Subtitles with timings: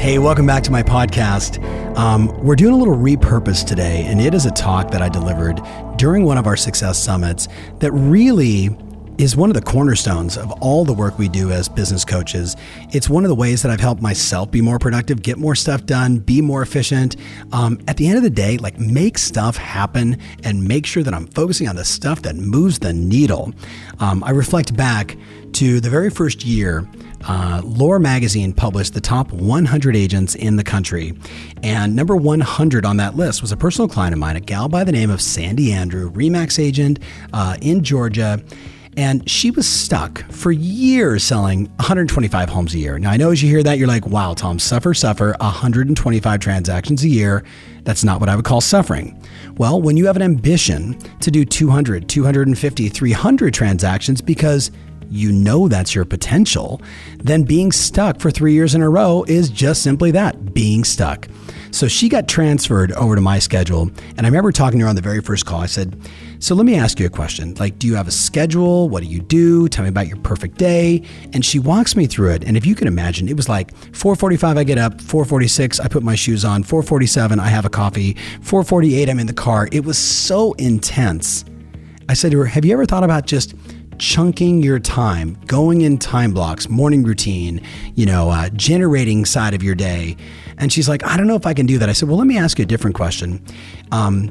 [0.00, 1.62] Hey, welcome back to my podcast.
[1.94, 5.60] Um, we're doing a little repurpose today, and it is a talk that I delivered
[5.96, 7.48] during one of our success summits
[7.80, 8.74] that really
[9.18, 12.56] is one of the cornerstones of all the work we do as business coaches.
[12.92, 15.84] It's one of the ways that I've helped myself be more productive, get more stuff
[15.84, 17.16] done, be more efficient.
[17.52, 21.12] Um, at the end of the day, like make stuff happen and make sure that
[21.12, 23.52] I'm focusing on the stuff that moves the needle.
[23.98, 25.18] Um, I reflect back
[25.52, 26.88] to the very first year
[27.26, 31.18] uh, Lore magazine published the top 100 agents in the country.
[31.62, 34.84] And number 100 on that list was a personal client of mine, a gal by
[34.84, 36.98] the name of Sandy Andrew, Remax agent
[37.32, 38.42] uh, in Georgia.
[38.96, 42.98] And she was stuck for years selling 125 homes a year.
[42.98, 47.04] Now, I know as you hear that, you're like, wow, Tom, suffer, suffer, 125 transactions
[47.04, 47.44] a year.
[47.84, 49.22] That's not what I would call suffering.
[49.56, 54.72] Well, when you have an ambition to do 200, 250, 300 transactions because
[55.10, 56.80] you know that's your potential,
[57.18, 61.28] then being stuck for three years in a row is just simply that being stuck.
[61.72, 63.90] So she got transferred over to my schedule.
[64.16, 65.60] And I remember talking to her on the very first call.
[65.60, 65.96] I said,
[66.38, 67.54] So let me ask you a question.
[67.54, 68.88] Like, do you have a schedule?
[68.88, 69.68] What do you do?
[69.68, 71.02] Tell me about your perfect day.
[71.32, 72.44] And she walks me through it.
[72.44, 76.02] And if you can imagine, it was like 445, I get up, 446, I put
[76.02, 79.68] my shoes on, 447, I have a coffee, 448, I'm in the car.
[79.70, 81.44] It was so intense.
[82.08, 83.54] I said to her, Have you ever thought about just
[84.00, 87.60] chunking your time, going in time blocks, morning routine,
[87.94, 90.16] you know, uh, generating side of your day.
[90.56, 91.88] And she's like, I don't know if I can do that.
[91.88, 93.44] I said, Well, let me ask you a different question.
[93.92, 94.28] Um,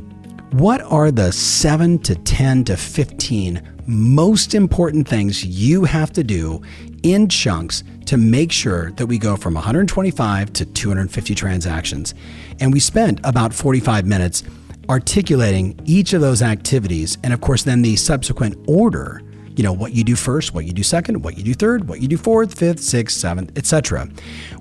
[0.52, 6.62] what are the seven to 10 to 15 most important things you have to do
[7.04, 12.16] in chunks to make sure that we go from 125 to 250 transactions?
[12.60, 14.44] And we spent about 45 minutes
[14.90, 19.22] articulating each of those activities and, of course, then the subsequent order
[19.60, 22.00] you know what you do first, what you do second, what you do third, what
[22.00, 24.08] you do fourth, fifth, sixth, seventh, etc.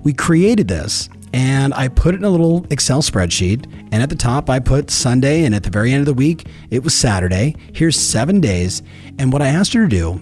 [0.03, 3.63] We created this and I put it in a little Excel spreadsheet.
[3.93, 6.47] And at the top, I put Sunday, and at the very end of the week,
[6.69, 7.55] it was Saturday.
[7.71, 8.81] Here's seven days.
[9.19, 10.19] And what I asked her to do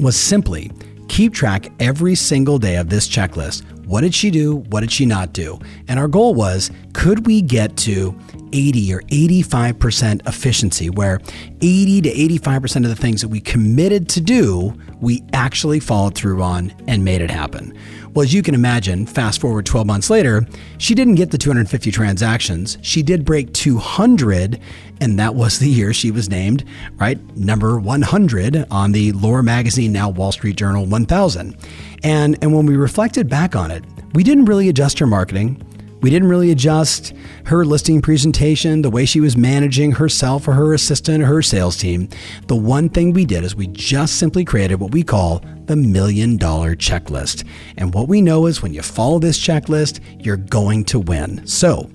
[0.00, 0.72] was simply
[1.06, 3.62] keep track every single day of this checklist.
[3.86, 4.56] What did she do?
[4.56, 5.60] What did she not do?
[5.86, 8.18] And our goal was could we get to
[8.52, 11.20] 80 or 85% efficiency, where
[11.60, 16.42] 80 to 85% of the things that we committed to do, we actually followed through
[16.42, 17.76] on and made it happen.
[18.14, 20.46] Well, as you can imagine, fast forward 12 months later,
[20.78, 22.78] she didn't get the 250 transactions.
[22.82, 24.58] She did break 200,
[25.00, 26.64] and that was the year she was named,
[26.96, 31.56] right, number 100 on the Lore Magazine, now Wall Street Journal 1000.
[32.02, 33.84] And, and when we reflected back on it,
[34.14, 35.62] we didn't really adjust her marketing.
[36.00, 37.12] We didn't really adjust
[37.46, 41.76] her listing presentation, the way she was managing herself or her assistant or her sales
[41.76, 42.08] team.
[42.46, 46.36] The one thing we did is we just simply created what we call the million
[46.36, 47.44] dollar checklist.
[47.76, 51.44] And what we know is when you follow this checklist, you're going to win.
[51.46, 51.90] So,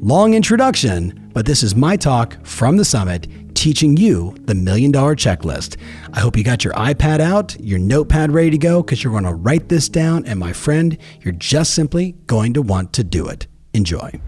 [0.00, 3.28] long introduction, but this is my talk from the summit
[3.64, 5.78] teaching you the million dollar checklist.
[6.12, 9.24] I hope you got your iPad out, your notepad ready to go, because you're going
[9.24, 10.26] to write this down.
[10.26, 13.46] And my friend, you're just simply going to want to do it.
[13.72, 14.20] Enjoy.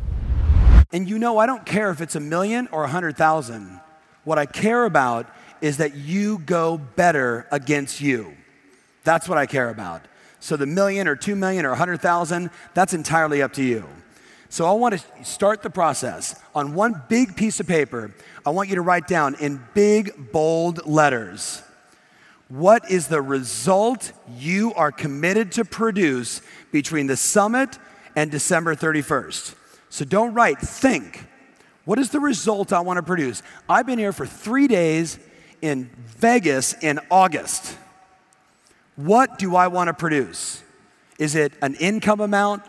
[0.91, 3.78] And you know, I don't care if it's a million or a hundred thousand.
[4.25, 5.28] What I care about
[5.60, 8.34] is that you go better against you.
[9.04, 10.08] That's what I care about.
[10.41, 13.84] So the million or two million or a hundred thousand, that's entirely up to you.
[14.48, 16.40] So I want to start the process.
[16.54, 18.14] On one big piece of paper,
[18.44, 21.62] I want you to write down in big, bold letters
[22.48, 27.78] what is the result you are committed to produce between the summit
[28.14, 29.54] and December 31st.
[29.88, 31.26] So don't write, think.
[31.84, 33.42] What is the result I want to produce?
[33.69, 35.19] I've been here for three days
[35.60, 37.76] in Vegas in August.
[38.94, 40.62] What do I want to produce?
[41.19, 42.62] Is it an income amount?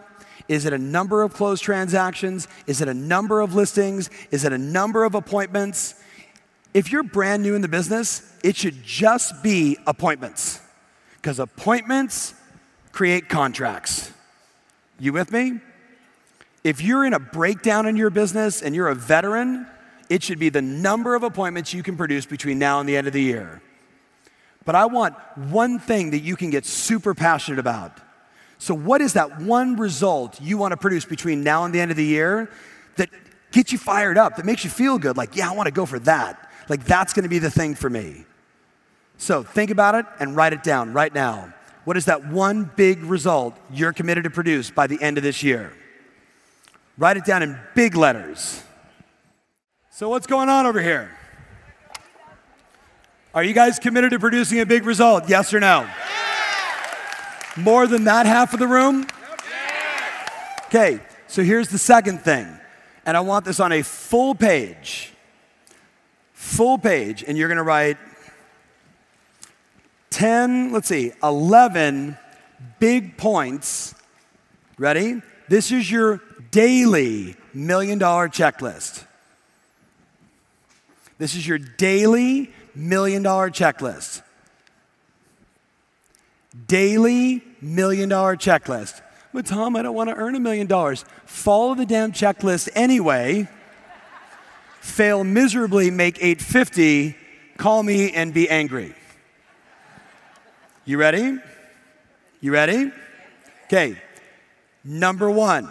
[0.47, 2.47] Is it a number of closed transactions?
[2.67, 4.09] Is it a number of listings?
[4.31, 5.95] Is it a number of appointments?
[6.73, 10.61] If you're brand new in the business, it should just be appointments
[11.15, 12.33] because appointments
[12.91, 14.11] create contracts.
[14.99, 15.59] You with me?
[16.63, 19.67] If you're in a breakdown in your business and you're a veteran,
[20.09, 23.07] it should be the number of appointments you can produce between now and the end
[23.07, 23.61] of the year.
[24.65, 27.99] But I want one thing that you can get super passionate about.
[28.59, 31.91] So, what is that one result you want to produce between now and the end
[31.91, 32.49] of the year
[32.95, 33.09] that
[33.51, 35.17] gets you fired up, that makes you feel good.
[35.17, 36.49] Like, yeah, I want to go for that.
[36.69, 38.25] Like, that's going to be the thing for me.
[39.17, 41.53] So think about it and write it down right now.
[41.85, 45.41] What is that one big result you're committed to produce by the end of this
[45.41, 45.73] year?
[46.97, 48.61] Write it down in big letters.
[49.91, 51.11] So, what's going on over here?
[53.33, 55.29] Are you guys committed to producing a big result?
[55.29, 55.87] Yes or no?
[57.57, 59.07] More than that half of the room?
[60.67, 62.47] Okay, so here's the second thing.
[63.05, 65.13] And I want this on a full page.
[66.33, 67.23] Full page.
[67.25, 67.97] And you're going to write
[70.11, 72.17] 10, let's see, 11
[72.79, 73.95] big points.
[74.77, 75.21] Ready?
[75.47, 76.21] This is your
[76.51, 79.05] daily million dollar checklist.
[81.17, 84.21] This is your daily million dollar checklist.
[86.65, 89.01] Daily million dollar checklist.
[89.33, 91.05] But Tom, I don't want to earn a million dollars.
[91.25, 93.47] Follow the damn checklist anyway.
[94.79, 97.15] Fail miserably, make 850,
[97.57, 98.95] call me and be angry.
[100.85, 101.37] You ready?
[102.39, 102.91] You ready?
[103.65, 104.01] Okay.
[104.83, 105.69] Number one.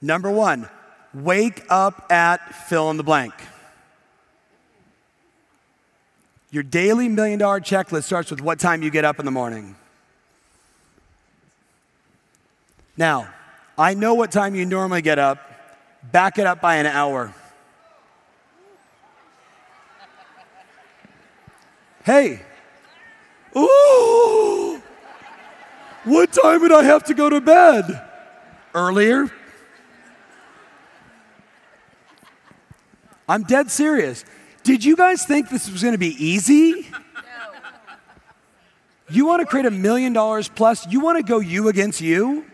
[0.00, 0.68] Number one,
[1.12, 3.34] wake up at fill in the blank.
[6.52, 9.74] Your daily million dollar checklist starts with what time you get up in the morning.
[12.94, 13.28] Now,
[13.78, 15.38] I know what time you normally get up.
[16.12, 17.34] Back it up by an hour.
[22.04, 22.42] Hey,
[23.56, 24.82] ooh,
[26.04, 28.08] what time would I have to go to bed?
[28.74, 29.30] Earlier?
[33.28, 34.24] I'm dead serious.
[34.64, 36.86] Did you guys think this was going to be easy?
[39.10, 40.86] You want to create a million dollars plus?
[40.86, 42.44] You want to go you against you?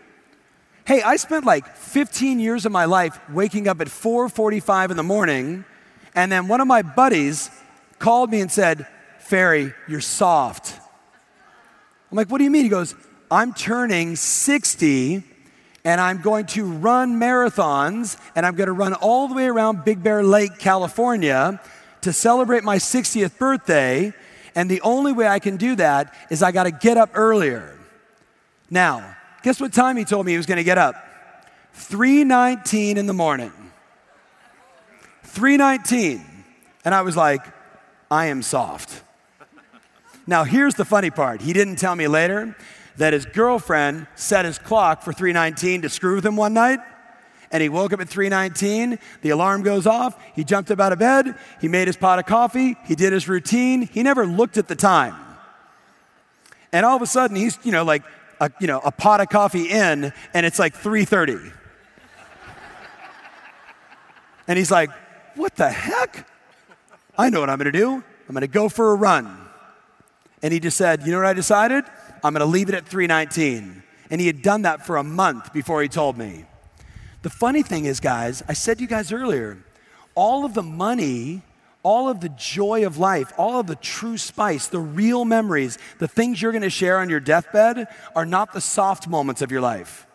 [0.85, 5.03] Hey, I spent like 15 years of my life waking up at 4:45 in the
[5.03, 5.65] morning,
[6.15, 7.51] and then one of my buddies
[7.99, 8.87] called me and said,
[9.19, 10.79] "Ferry, you're soft."
[12.11, 12.95] I'm like, "What do you mean?" He goes,
[13.29, 15.23] "I'm turning 60
[15.85, 19.85] and I'm going to run marathons and I'm going to run all the way around
[19.85, 21.61] Big Bear Lake, California
[22.01, 24.13] to celebrate my 60th birthday.
[24.55, 27.77] And the only way I can do that is I got to get up earlier.
[28.69, 30.95] Now, guess what time he told me he was going to get up?
[31.75, 33.53] 3:19 in the morning.
[35.25, 36.21] 3:19.
[36.85, 37.41] And I was like,
[38.09, 39.03] I am soft.
[40.25, 41.41] Now, here's the funny part.
[41.41, 42.55] He didn't tell me later
[42.97, 46.79] that his girlfriend set his clock for 3:19 to screw with him one night
[47.51, 48.99] and he woke up at 3:19.
[49.21, 50.15] The alarm goes off.
[50.35, 51.35] He jumped up out of bed.
[51.59, 52.75] He made his pot of coffee.
[52.85, 53.83] He did his routine.
[53.83, 55.15] He never looked at the time.
[56.71, 58.03] And all of a sudden, he's you know like
[58.39, 61.51] a, you know a pot of coffee in, and it's like 3:30.
[64.47, 64.91] and he's like,
[65.35, 66.27] "What the heck?
[67.17, 67.95] I know what I'm going to do.
[67.95, 69.47] I'm going to go for a run."
[70.41, 71.83] And he just said, "You know what I decided?
[72.23, 75.53] I'm going to leave it at 3:19." And he had done that for a month
[75.53, 76.45] before he told me.
[77.21, 79.57] The funny thing is, guys, I said to you guys earlier,
[80.15, 81.41] all of the money,
[81.83, 86.07] all of the joy of life, all of the true spice, the real memories, the
[86.07, 89.61] things you're going to share on your deathbed are not the soft moments of your
[89.61, 90.07] life.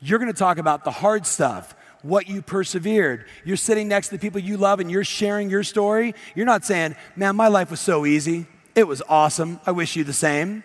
[0.00, 3.26] You're going to talk about the hard stuff, what you persevered.
[3.44, 6.14] You're sitting next to the people you love and you're sharing your story.
[6.34, 8.46] You're not saying, man, my life was so easy.
[8.74, 9.60] It was awesome.
[9.66, 10.62] I wish you the same.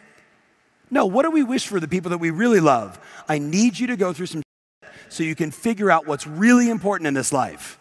[0.91, 2.99] No, what do we wish for the people that we really love?
[3.27, 4.43] I need you to go through some
[5.13, 7.77] so you can figure out what's really important in this life.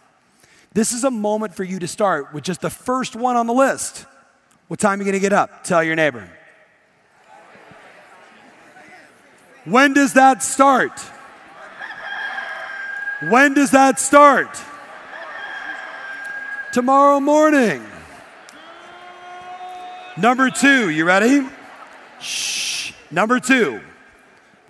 [0.74, 3.54] This is a moment for you to start with just the first one on the
[3.54, 4.04] list.
[4.68, 5.64] What time are you going to get up?
[5.64, 6.28] Tell your neighbor.
[9.64, 11.00] When does that start?
[13.30, 14.60] When does that start?
[16.74, 17.82] Tomorrow morning.
[20.18, 21.48] Number two, you ready?
[22.20, 22.92] Shh.
[23.10, 23.80] Number two.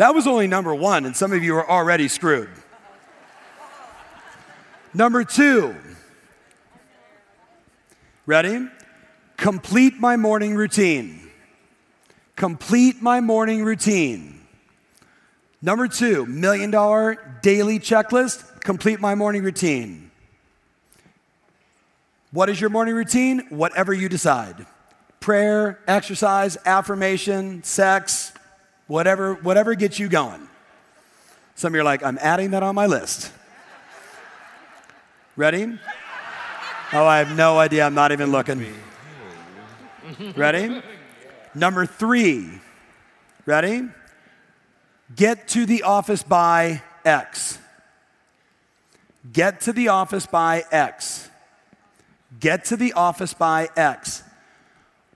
[0.02, 2.50] That was only number one, and some of you are already screwed.
[4.92, 5.76] Number two,
[8.26, 8.66] ready?
[9.36, 11.30] Complete my morning routine.
[12.34, 14.44] Complete my morning routine.
[15.62, 18.60] Number two, million dollar daily checklist.
[18.60, 20.10] Complete my morning routine.
[22.32, 23.46] What is your morning routine?
[23.50, 24.66] Whatever you decide
[25.20, 28.31] prayer, exercise, affirmation, sex,
[28.92, 30.46] whatever, whatever gets you going.
[31.54, 33.32] Some of you are like, I'm adding that on my list.
[35.34, 35.78] Ready?
[36.92, 37.86] Oh, I have no idea.
[37.86, 38.66] I'm not even looking.
[40.36, 40.82] Ready?
[41.54, 42.60] Number three.
[43.46, 43.88] Ready?
[45.16, 47.58] Get to the office by X.
[49.32, 51.30] Get to the office by X.
[52.38, 54.22] Get to the office by X.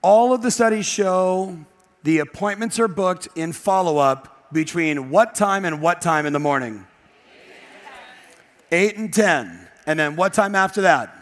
[0.01, 1.55] All of the studies show
[2.03, 6.39] the appointments are booked in follow up between what time and what time in the
[6.39, 6.85] morning?
[8.71, 9.67] 8 and 10.
[9.85, 11.13] And then what time after that?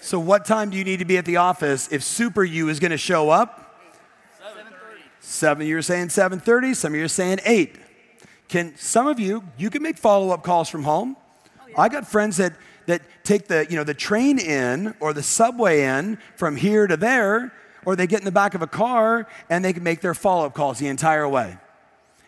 [0.00, 2.78] So, what time do you need to be at the office if Super U is
[2.78, 3.80] going to show up?
[4.38, 4.70] 7:30.
[5.20, 5.66] Seven.
[5.66, 6.76] You're saying 7:30.
[6.76, 7.76] Some of you are saying 8.
[8.48, 11.16] Can some of you you can make follow-up calls from home?
[11.16, 11.80] Oh, yeah.
[11.80, 12.52] I got friends that
[12.84, 16.98] that take the you know the train in or the subway in from here to
[16.98, 17.54] there,
[17.86, 20.54] or they get in the back of a car and they can make their follow-up
[20.54, 21.58] calls the entire way.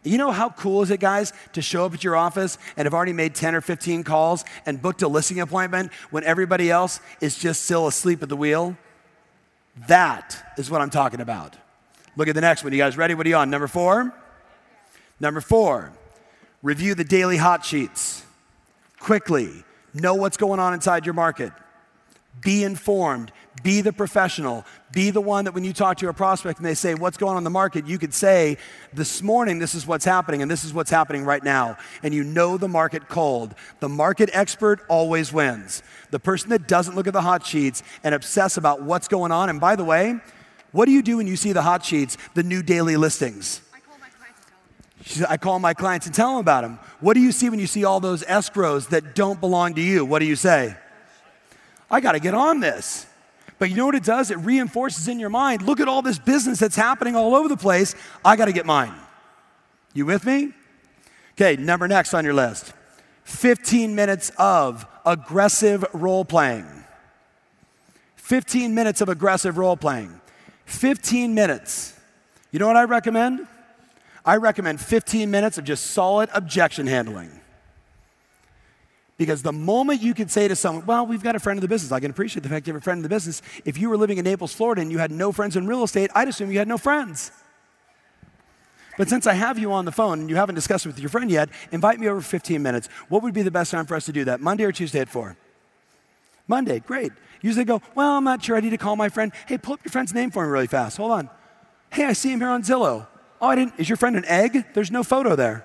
[0.02, 2.94] You know how cool is it, guys, to show up at your office and have
[2.94, 7.36] already made 10 or 15 calls and booked a listing appointment when everybody else is
[7.36, 8.76] just still asleep at the wheel?
[9.88, 11.56] That is what I'm talking about.
[12.16, 12.72] Look at the next one.
[12.72, 13.14] You guys ready?
[13.14, 13.50] What are you on?
[13.50, 14.14] Number four?
[15.18, 15.92] Number four,
[16.62, 18.22] review the daily hot sheets
[19.00, 19.64] quickly.
[19.92, 21.52] Know what's going on inside your market.
[22.42, 23.32] Be informed.
[23.62, 24.64] Be the professional.
[24.92, 27.32] Be the one that when you talk to a prospect and they say, What's going
[27.32, 27.86] on in the market?
[27.86, 28.58] you could say,
[28.92, 31.76] This morning, this is what's happening, and this is what's happening right now.
[32.02, 33.54] And you know the market cold.
[33.80, 35.82] The market expert always wins.
[36.10, 39.48] The person that doesn't look at the hot sheets and obsess about what's going on,
[39.48, 40.20] and by the way,
[40.72, 43.62] what do you do when you see the hot sheets, the new daily listings?
[45.28, 46.78] I call my clients and tell them about them.
[47.00, 50.04] What do you see when you see all those escrows that don't belong to you?
[50.04, 50.76] What do you say?
[51.90, 53.06] I got to get on this.
[53.58, 54.30] But you know what it does?
[54.30, 57.56] It reinforces in your mind look at all this business that's happening all over the
[57.56, 57.94] place.
[58.24, 58.94] I got to get mine.
[59.94, 60.52] You with me?
[61.32, 62.72] Okay, number next on your list
[63.24, 66.66] 15 minutes of aggressive role playing.
[68.16, 70.20] 15 minutes of aggressive role playing.
[70.66, 71.98] 15 minutes.
[72.50, 73.46] You know what I recommend?
[74.24, 77.35] I recommend 15 minutes of just solid objection handling.
[79.18, 81.68] Because the moment you could say to someone, well, we've got a friend in the
[81.68, 83.40] business, I can appreciate the fact you have a friend in the business.
[83.64, 86.10] If you were living in Naples, Florida, and you had no friends in real estate,
[86.14, 87.30] I'd assume you had no friends.
[88.98, 91.08] But since I have you on the phone and you haven't discussed it with your
[91.08, 92.88] friend yet, invite me over for 15 minutes.
[93.08, 94.40] What would be the best time for us to do that?
[94.40, 95.36] Monday or Tuesday at 4?
[96.48, 97.12] Monday, great.
[97.42, 98.56] Usually go, well, I'm not sure.
[98.56, 99.32] I need to call my friend.
[99.46, 100.96] Hey, pull up your friend's name for me really fast.
[100.96, 101.30] Hold on.
[101.90, 103.06] Hey, I see him here on Zillow.
[103.40, 103.74] Oh, I didn't.
[103.78, 104.64] Is your friend an egg?
[104.74, 105.64] There's no photo there.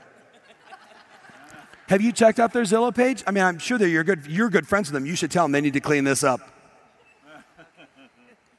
[1.92, 3.22] Have you checked out their Zillow page?
[3.28, 5.06] I mean, I'm sure that you're good, you're good friends with them.
[5.06, 6.40] You should tell them they need to clean this up.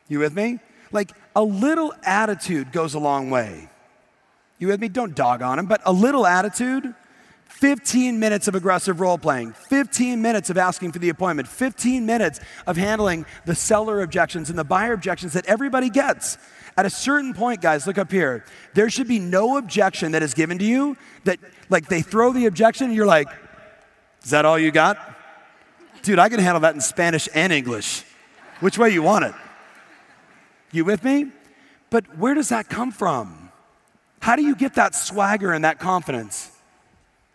[0.07, 0.59] You with me?
[0.93, 3.71] Like a little attitude goes a long way.
[4.59, 4.89] You with me?
[4.89, 6.95] Don't dog on them, but a little attitude
[7.47, 12.39] 15 minutes of aggressive role playing, 15 minutes of asking for the appointment, 15 minutes
[12.67, 16.37] of handling the seller objections and the buyer objections that everybody gets.
[16.77, 18.45] At a certain point, guys, look up here.
[18.75, 21.39] There should be no objection that is given to you that,
[21.69, 23.29] like, they throw the objection and you're like,
[24.25, 24.99] is that all you got?
[26.03, 28.05] Dude, I can handle that in Spanish and English.
[28.61, 29.35] Which way you want it?
[30.73, 31.27] You with me?
[31.91, 33.51] But where does that come from?
[34.21, 36.51] How do you get that swagger and that confidence?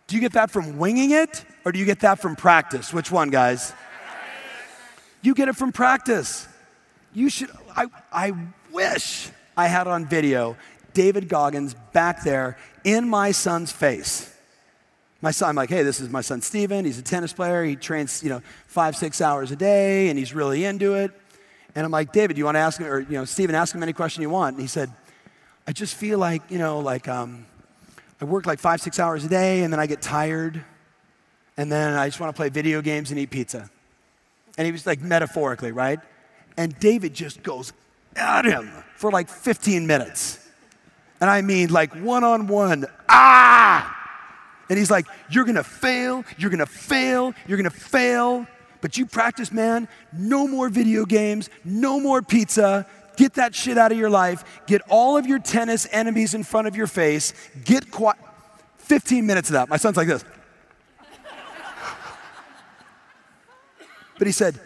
[0.08, 2.92] Do you get that from winging it or do you get that from practice?
[2.92, 3.72] Which one, guys?
[5.22, 6.48] You get it from practice.
[7.12, 8.32] You should, I, I
[8.78, 10.56] wish I had on video
[10.94, 14.32] David Goggins back there in my son's face.
[15.20, 16.84] My son, I'm like, hey, this is my son Steven.
[16.84, 17.64] He's a tennis player.
[17.64, 21.10] He trains, you know, five, six hours a day, and he's really into it.
[21.74, 23.82] And I'm like, David, you want to ask him, or, you know, Steven, ask him
[23.82, 24.54] any question you want.
[24.54, 24.92] And he said,
[25.66, 27.46] I just feel like, you know, like um,
[28.20, 30.64] I work like five, six hours a day, and then I get tired,
[31.56, 33.68] and then I just want to play video games and eat pizza.
[34.56, 35.98] And he was like, metaphorically, right?
[36.56, 37.72] And David just goes
[38.18, 40.38] at him for like 15 minutes.
[41.20, 43.94] And I mean, like one on one, ah!
[44.68, 48.46] And he's like, You're gonna fail, you're gonna fail, you're gonna fail.
[48.80, 49.88] But you practice, man.
[50.12, 52.86] No more video games, no more pizza.
[53.16, 54.62] Get that shit out of your life.
[54.66, 57.32] Get all of your tennis enemies in front of your face.
[57.64, 58.18] Get quiet.
[58.78, 59.68] 15 minutes of that.
[59.68, 60.24] My son's like this.
[64.16, 64.60] but he said,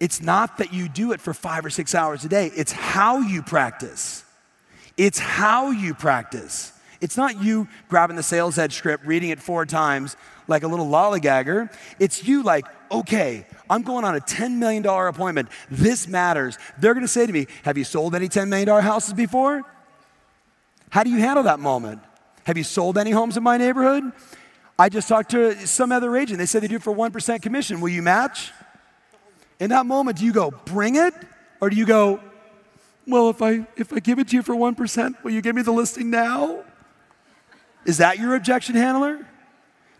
[0.00, 3.18] it's not that you do it for five or six hours a day, it's how
[3.18, 4.24] you practice.
[4.96, 6.72] It's how you practice.
[7.00, 10.16] It's not you grabbing the sales edge script, reading it four times
[10.48, 11.72] like a little lollygagger.
[12.00, 15.48] It's you like, okay, I'm going on a $10 million appointment.
[15.70, 16.58] This matters.
[16.78, 19.62] They're going to say to me, Have you sold any $10 million houses before?
[20.90, 22.00] How do you handle that moment?
[22.44, 24.10] Have you sold any homes in my neighborhood?
[24.78, 26.38] I just talked to some other agent.
[26.38, 27.80] They said they do it for 1% commission.
[27.80, 28.52] Will you match?
[29.60, 31.14] In that moment, do you go, bring it?
[31.60, 32.20] Or do you go,
[33.06, 35.62] well, if I, if I give it to you for 1%, will you give me
[35.62, 36.62] the listing now?
[37.84, 39.26] Is that your objection handler?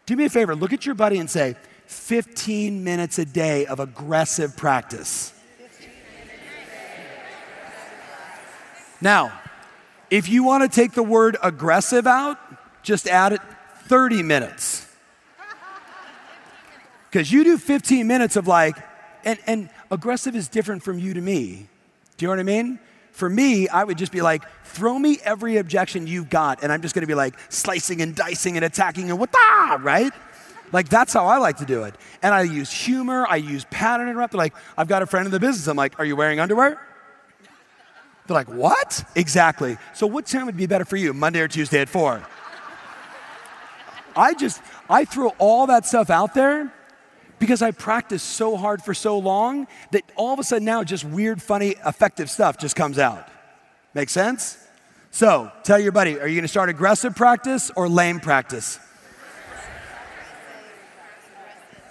[0.07, 3.81] Do me a favor, look at your buddy and say, 15 minutes a day of
[3.81, 5.33] aggressive practice.
[9.01, 9.33] Now,
[10.11, 12.39] if you want to take the word aggressive out,
[12.83, 13.41] just add it
[13.87, 14.87] 30 minutes.
[17.11, 18.77] Because you do 15 minutes of like,
[19.25, 21.69] and, and aggressive is different from you to me.
[22.17, 22.79] Do you know what I mean?
[23.13, 26.83] For me, I would just be like, throw me every objection you've got, and I'm
[26.83, 30.13] just gonna be like slicing and dicing and attacking and what the, right?
[30.73, 31.95] Like that's how I like to do it.
[32.23, 34.35] And I use humor, I use pattern interrupt.
[34.35, 35.67] Like, I've got a friend in the business.
[35.67, 36.81] I'm like, are you wearing underwear?
[38.27, 39.05] They're like, what?
[39.17, 39.79] Exactly.
[39.95, 42.23] So what time would be better for you, Monday or Tuesday at four?
[44.15, 44.61] I just,
[44.91, 46.73] I throw all that stuff out there
[47.39, 51.05] because I practiced so hard for so long that all of a sudden now just
[51.05, 53.29] weird, funny, effective stuff just comes out.
[53.95, 54.59] Make sense?
[55.11, 58.79] So tell your buddy, are you gonna start aggressive practice or lame practice?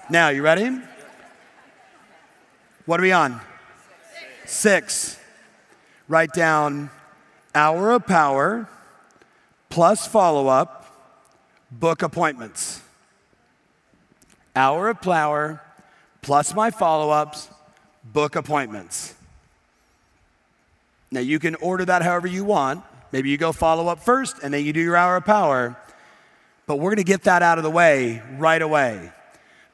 [0.09, 0.69] Now, you ready?
[2.85, 3.41] What are we on?
[4.45, 5.19] Six.
[6.07, 6.89] Write down
[7.53, 8.69] hour of power
[9.69, 10.85] plus follow up,
[11.69, 12.81] book appointments.
[14.57, 15.61] Hour of power
[16.23, 17.47] plus my follow ups,
[18.03, 19.13] book appointments.
[21.11, 22.83] Now, you can order that however you want.
[23.11, 25.77] Maybe you go follow up first and then you do your hour of power.
[26.65, 29.11] But we're gonna get that out of the way right away.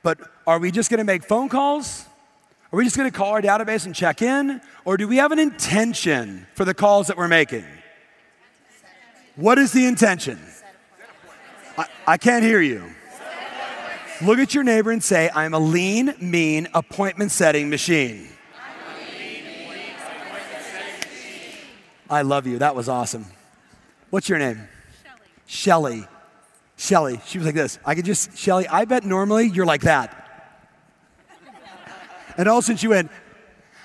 [0.03, 2.05] But are we just gonna make phone calls?
[2.73, 4.59] Are we just gonna call our database and check in?
[4.83, 7.63] Or do we have an intention for the calls that we're making?
[9.37, 10.39] What is the intention?
[11.77, 12.83] I, I can't hear you.
[14.23, 18.29] Look at your neighbor and say, I'm a lean, mean appointment setting machine.
[22.09, 22.59] I love you.
[22.59, 23.25] That was awesome.
[24.11, 24.67] What's your name?
[25.45, 26.05] Shelly.
[26.05, 26.07] Shelly.
[26.77, 27.21] Shelly.
[27.25, 27.79] She was like this.
[27.85, 30.19] I could just, Shelly, I bet normally you're like that.
[32.37, 33.11] And all of a sudden she went,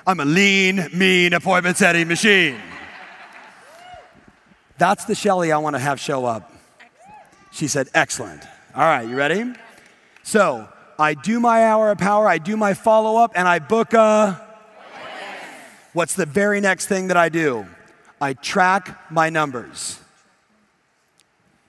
[0.06, 2.60] I'm a lean, mean appointment setting machine.
[4.78, 6.52] That's the Shelly I want to have show up.
[7.50, 8.44] She said, Excellent.
[8.74, 9.52] All right, you ready?
[10.28, 13.94] So I do my hour of power, I do my follow up, and I book
[13.94, 14.38] a.
[15.94, 17.66] What's the very next thing that I do?
[18.20, 19.98] I track my numbers.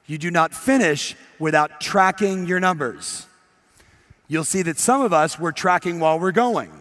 [0.07, 3.27] You do not finish without tracking your numbers.
[4.27, 6.73] You'll see that some of us, we're tracking while we're going.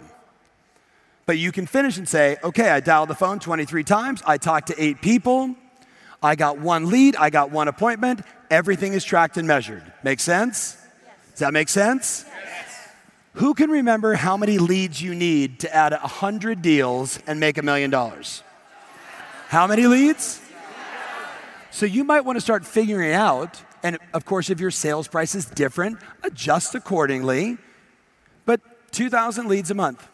[1.27, 4.67] But you can finish and say, okay, I dialed the phone 23 times, I talked
[4.67, 5.55] to eight people,
[6.21, 9.85] I got one lead, I got one appointment, everything is tracked and measured.
[10.03, 10.78] Make sense?
[11.39, 12.25] Does that make sense?
[12.27, 12.89] Yes.
[13.35, 17.63] Who can remember how many leads you need to add 100 deals and make a
[17.63, 18.43] million dollars?
[19.47, 20.41] How many leads?
[21.71, 25.37] So you might want to start figuring out, and of course, if your sales price
[25.37, 27.57] is different, adjust accordingly.
[28.45, 30.09] But 2,000 leads a month.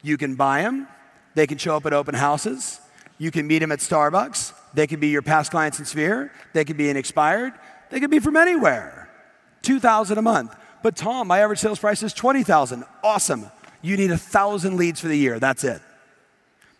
[0.00, 0.88] You can buy them,
[1.34, 2.80] they can show up at open houses,
[3.18, 6.64] you can meet them at Starbucks, they can be your past clients in Sphere, they
[6.64, 7.52] can be an expired,
[7.90, 9.03] they can be from anywhere.
[9.64, 10.54] 2,000 a month.
[10.82, 12.84] But Tom, my average sales price is 20,000.
[13.02, 13.46] Awesome.
[13.82, 15.38] You need a thousand leads for the year.
[15.38, 15.80] That's it.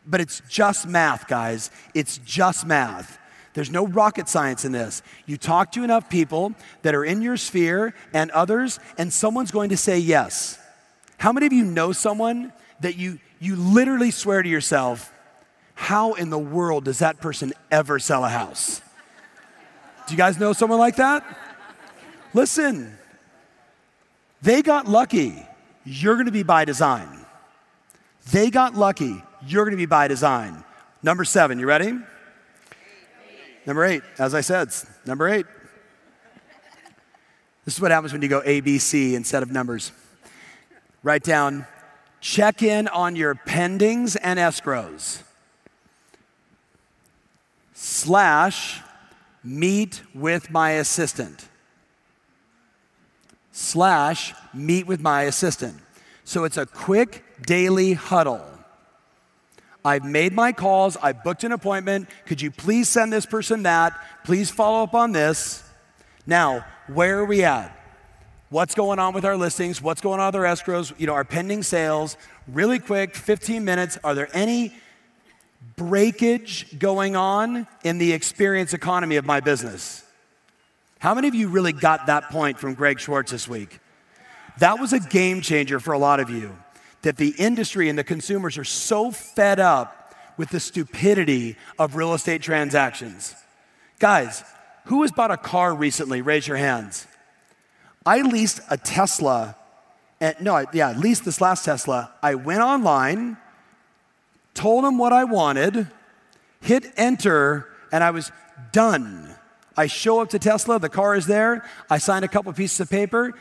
[0.07, 1.71] But it's just math, guys.
[1.95, 3.19] It's just math.
[3.55, 5.03] There's no rocket science in this.
[5.27, 9.71] You talk to enough people that are in your sphere and others, and someone's going
[9.71, 10.59] to say yes.
[11.19, 15.13] How many of you know someone that you, you literally swear to yourself,
[15.75, 18.83] how in the world does that person ever sell a house?
[20.07, 21.25] Do you guys know someone like that?
[22.35, 22.99] Listen,
[24.43, 25.47] they got lucky.
[25.85, 27.25] You're going to be by design.
[28.33, 29.23] They got lucky.
[29.47, 30.65] You're going to be by design.
[31.03, 31.97] Number seven, you ready?
[33.67, 34.71] Number eight, as I said,
[35.07, 35.47] number eight.
[37.65, 39.93] This is what happens when you go A, B, C instead of numbers.
[41.03, 41.67] Write down,
[42.21, 45.23] check in on your pendings and escrows.
[47.75, 48.81] Slash,
[49.43, 51.49] meet with my assistant.
[53.57, 55.81] Slash, meet with my assistant.
[56.25, 58.45] So it's a quick daily huddle.
[59.85, 62.09] I've made my calls, I booked an appointment.
[62.27, 63.97] Could you please send this person that?
[64.25, 65.63] Please follow up on this.
[66.27, 67.71] Now, where are we at?
[68.51, 69.81] What's going on with our listings?
[69.81, 70.93] What's going on with our escrows?
[70.99, 72.17] You know, our pending sales.
[72.49, 73.99] Really quick, 15 minutes.
[74.03, 74.75] Are there any
[75.77, 80.04] breakage going on in the experience economy of my business?
[81.05, 83.79] How many of you really got that point from Greg Schwartz this week?
[84.61, 86.57] That was a game changer for a lot of you
[87.03, 92.15] that the industry and the consumers are so fed up with the stupidity of real
[92.15, 93.35] estate transactions.
[93.99, 94.45] Guys,
[94.87, 96.23] who has bought a car recently?
[96.23, 97.07] Raise your hands.
[98.07, 99.57] I leased a Tesla
[100.23, 103.37] And no, yeah, at least this last Tesla, I went online,
[104.55, 105.87] told them what I wanted,
[106.63, 108.33] hit enter, and I was
[108.73, 109.34] done.
[109.77, 112.91] I show up to Tesla, the car is there, I sign a couple pieces of
[112.91, 113.33] paper.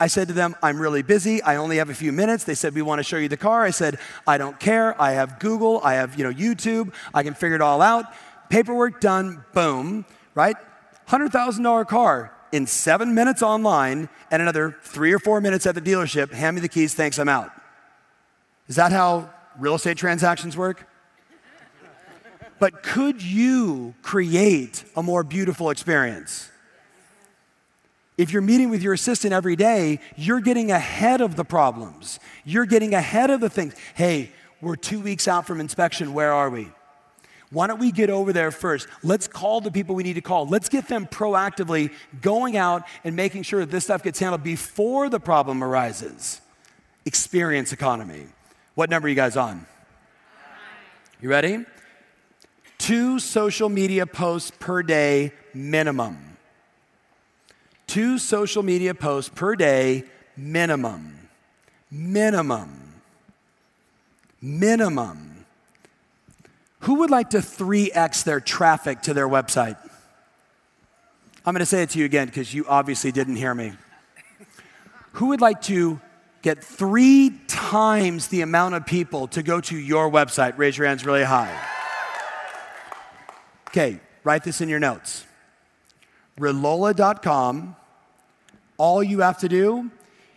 [0.00, 1.40] I said to them, I'm really busy.
[1.42, 2.42] I only have a few minutes.
[2.42, 3.62] They said, We want to show you the car.
[3.62, 5.00] I said, I don't care.
[5.00, 5.80] I have Google.
[5.84, 6.92] I have you know, YouTube.
[7.14, 8.06] I can figure it all out.
[8.48, 9.44] Paperwork done.
[9.52, 10.04] Boom.
[10.34, 10.56] Right?
[11.08, 16.32] $100,000 car in seven minutes online and another three or four minutes at the dealership.
[16.32, 16.94] Hand me the keys.
[16.94, 17.20] Thanks.
[17.20, 17.52] I'm out.
[18.66, 20.88] Is that how real estate transactions work?
[22.62, 26.48] But could you create a more beautiful experience?
[28.16, 32.20] If you're meeting with your assistant every day, you're getting ahead of the problems.
[32.44, 33.74] You're getting ahead of the things.
[33.96, 36.14] Hey, we're two weeks out from inspection.
[36.14, 36.68] Where are we?
[37.50, 38.86] Why don't we get over there first?
[39.02, 40.46] Let's call the people we need to call.
[40.46, 45.08] Let's get them proactively going out and making sure that this stuff gets handled before
[45.08, 46.40] the problem arises.
[47.06, 48.26] Experience economy.
[48.76, 49.66] What number are you guys on?
[51.20, 51.64] You ready?
[52.82, 56.36] Two social media posts per day minimum.
[57.86, 60.02] Two social media posts per day
[60.36, 61.28] minimum.
[61.92, 63.00] Minimum.
[64.40, 65.46] Minimum.
[66.80, 69.76] Who would like to 3x their traffic to their website?
[71.46, 73.74] I'm going to say it to you again because you obviously didn't hear me.
[75.12, 76.00] Who would like to
[76.40, 80.58] get three times the amount of people to go to your website?
[80.58, 81.71] Raise your hands really high.
[83.72, 85.24] Okay, write this in your notes.
[86.38, 87.74] Relola.com,
[88.76, 89.90] all you have to do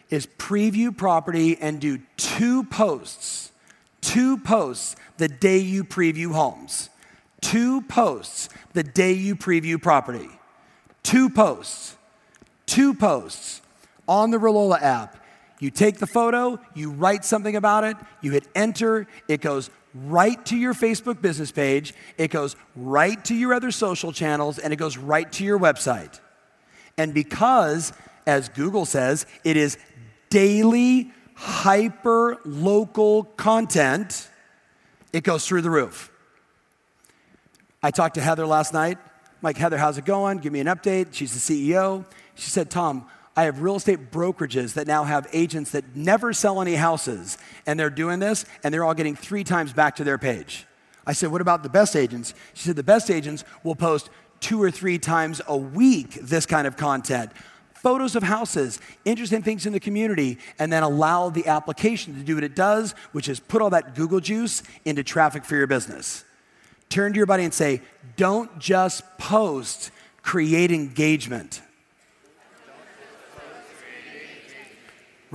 [0.09, 3.51] is preview property and do two posts,
[3.99, 6.89] two posts the day you preview homes,
[7.41, 10.29] two posts the day you preview property,
[11.03, 11.97] two posts,
[12.65, 13.61] two posts
[14.07, 15.17] on the Relola app.
[15.59, 20.45] You take the photo, you write something about it, you hit enter, it goes right
[20.47, 24.75] to your Facebook business page, it goes right to your other social channels, and it
[24.75, 26.19] goes right to your website.
[26.97, 27.93] And because,
[28.27, 29.77] as Google says, it is
[30.29, 34.29] daily, hyper local content,
[35.13, 36.11] it goes through the roof.
[37.81, 38.97] I talked to Heather last night.
[39.41, 40.39] Mike, Heather, how's it going?
[40.39, 41.13] Give me an update.
[41.13, 42.05] She's the CEO.
[42.33, 43.05] She said, Tom,
[43.35, 47.79] I have real estate brokerages that now have agents that never sell any houses, and
[47.79, 50.65] they're doing this, and they're all getting three times back to their page.
[51.05, 52.33] I said, What about the best agents?
[52.53, 56.67] She said, The best agents will post two or three times a week this kind
[56.67, 57.31] of content
[57.85, 62.33] photos of houses, interesting things in the community, and then allow the application to do
[62.33, 66.25] what it does, which is put all that Google juice into traffic for your business.
[66.89, 67.83] Turn to your buddy and say,
[68.17, 69.91] Don't just post,
[70.23, 71.61] create engagement.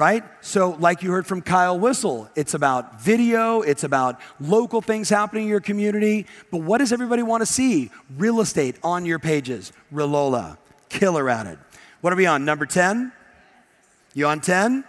[0.00, 0.24] Right?
[0.40, 5.42] So, like you heard from Kyle Whissel, it's about video, it's about local things happening
[5.42, 6.24] in your community.
[6.50, 7.90] But what does everybody want to see?
[8.16, 9.74] Real estate on your pages.
[9.92, 10.56] Relola,
[10.88, 11.58] killer at it.
[12.00, 12.46] What are we on?
[12.46, 13.12] Number 10?
[14.14, 14.84] You on 10?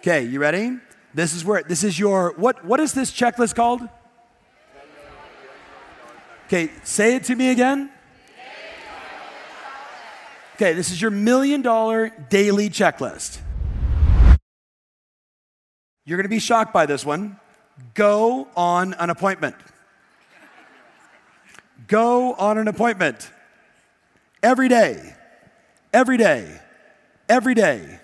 [0.00, 0.78] Okay, you ready?
[1.14, 3.82] This is where, this is your, what, what is this checklist called?
[6.46, 7.88] Okay, say it to me again.
[10.56, 13.38] Okay, this is your million dollar daily checklist.
[16.04, 17.38] You're going to be shocked by this one.
[17.94, 19.56] Go on an appointment.
[21.86, 23.30] Go on an appointment.
[24.42, 25.14] Every day,
[25.92, 26.60] every day,
[27.28, 28.00] every day.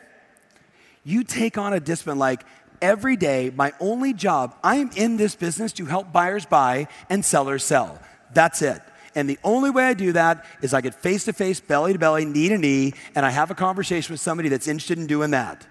[1.05, 2.45] You take on a discipline like
[2.83, 7.65] every day, my only job, I'm in this business to help buyers buy and sellers
[7.65, 7.99] sell.
[8.33, 8.81] That's it.
[9.15, 11.99] And the only way I do that is I get face to face, belly to
[11.99, 15.33] belly, knee to knee, and I have a conversation with somebody that's interested in doing
[15.33, 15.67] that.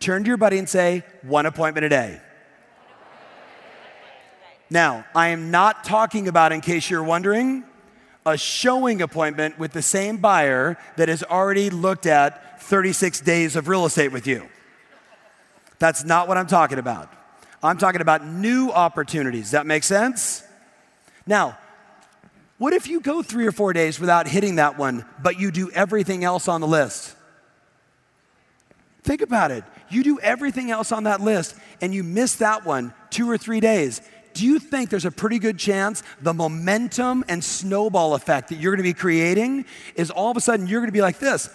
[0.00, 2.20] Turn to your buddy and say, one appointment a day.
[4.68, 7.64] Now, I am not talking about, in case you're wondering,
[8.24, 13.68] a showing appointment with the same buyer that has already looked at 36 days of
[13.68, 14.48] real estate with you.
[15.78, 17.12] That's not what I'm talking about.
[17.62, 19.52] I'm talking about new opportunities.
[19.52, 20.42] That make sense?
[21.26, 21.58] Now,
[22.58, 25.70] what if you go three or four days without hitting that one, but you do
[25.70, 27.15] everything else on the list?
[29.06, 29.62] Think about it.
[29.88, 33.60] You do everything else on that list and you miss that one two or three
[33.60, 34.02] days.
[34.34, 38.72] Do you think there's a pretty good chance the momentum and snowball effect that you're
[38.72, 39.64] going to be creating
[39.94, 41.48] is all of a sudden you're going to be like this?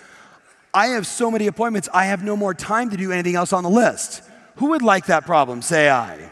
[0.74, 3.64] I have so many appointments, I have no more time to do anything else on
[3.64, 4.24] the list.
[4.56, 5.62] Who would like that problem?
[5.62, 6.32] Say I.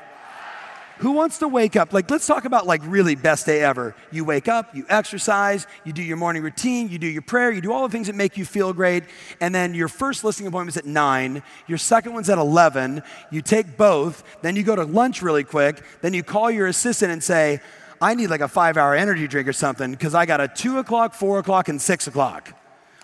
[0.99, 1.93] Who wants to wake up?
[1.93, 3.95] Like, let's talk about like really best day ever.
[4.11, 7.61] You wake up, you exercise, you do your morning routine, you do your prayer, you
[7.61, 9.05] do all the things that make you feel great.
[9.39, 13.01] And then your first appointment is at nine, your second one's at 11.
[13.31, 17.13] You take both, then you go to lunch really quick, then you call your assistant
[17.13, 17.61] and say,
[18.01, 20.79] I need like a five hour energy drink or something because I got a two
[20.79, 22.53] o'clock, four o'clock, and six o'clock.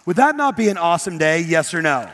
[0.05, 1.39] Would that not be an awesome day?
[1.39, 2.09] Yes or no?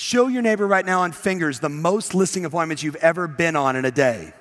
[0.00, 3.76] Show your neighbor right now on fingers the most listing appointments you've ever been on
[3.76, 4.32] in a day.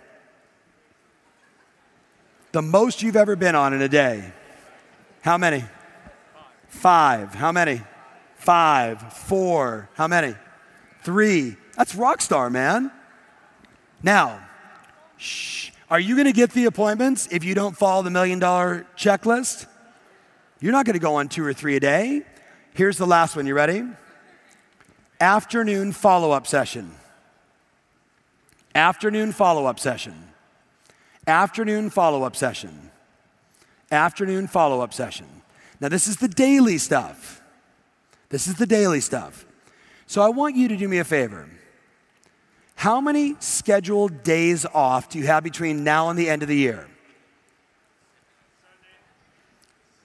[2.54, 4.32] The most you've ever been on in a day.
[5.22, 5.66] How many?
[6.70, 7.36] Five.
[7.36, 7.82] How many?
[8.38, 9.12] Five.
[9.12, 9.90] Four.
[9.96, 10.34] How many?
[11.04, 11.58] Three.
[11.76, 12.90] That's rock star, man.
[14.02, 14.40] Now,
[15.18, 15.72] shh.
[15.92, 19.68] Are you going to get the appointments if you don't follow the million dollar checklist?
[20.62, 22.22] You're not going to go on two or three a day.
[22.76, 23.46] Here's the last one.
[23.46, 23.84] You ready?
[25.22, 26.92] Afternoon follow up session.
[28.74, 30.30] Afternoon follow up session.
[31.28, 32.92] Afternoon follow up session.
[33.92, 35.28] Afternoon follow up session.
[35.82, 37.42] Now, this is the daily stuff.
[38.30, 39.46] This is the daily stuff.
[40.08, 41.50] So, I want you to do me a favor.
[42.76, 46.56] How many scheduled days off do you have between now and the end of the
[46.56, 46.88] year?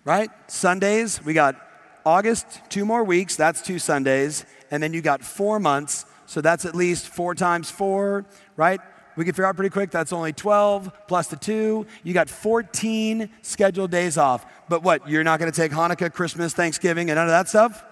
[0.04, 0.30] Right?
[0.48, 1.56] Sundays, we got
[2.04, 6.64] August, two more weeks, that's two Sundays and then you got four months, so that's
[6.64, 8.24] at least four times four,
[8.56, 8.80] right?
[9.16, 11.86] We can figure out pretty quick that's only 12 plus the two.
[12.02, 14.44] You got 14 scheduled days off.
[14.68, 17.84] But what, you're not gonna take Hanukkah, Christmas, Thanksgiving, and none of that stuff?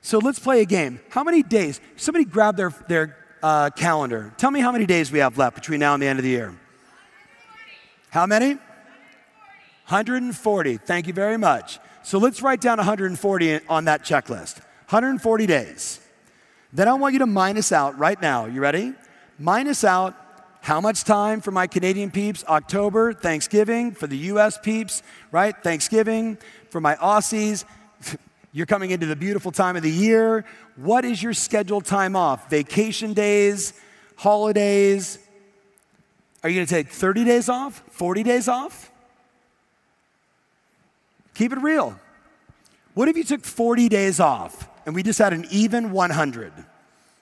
[0.00, 1.00] So let's play a game.
[1.08, 1.80] How many days?
[1.96, 4.32] Somebody grab their, their uh, calendar.
[4.36, 6.30] Tell me how many days we have left between now and the end of the
[6.30, 6.54] year.
[8.10, 8.54] How many?
[9.88, 10.76] 140.
[10.78, 11.78] Thank you very much.
[12.04, 14.58] So let's write down 140 on that checklist
[14.90, 16.00] 140 days.
[16.70, 18.44] Then I want you to minus out right now.
[18.44, 18.92] You ready?
[19.38, 20.14] Minus out
[20.60, 22.44] how much time for my Canadian peeps?
[22.46, 25.56] October, Thanksgiving, for the US peeps, right?
[25.62, 26.36] Thanksgiving,
[26.68, 27.64] for my Aussies.
[28.52, 30.44] You're coming into the beautiful time of the year.
[30.76, 32.50] What is your scheduled time off?
[32.50, 33.72] Vacation days,
[34.16, 35.18] holidays?
[36.42, 37.82] Are you gonna take 30 days off?
[37.90, 38.90] 40 days off?
[41.34, 41.98] Keep it real.
[42.94, 46.52] What if you took 40 days off and we just had an even 100?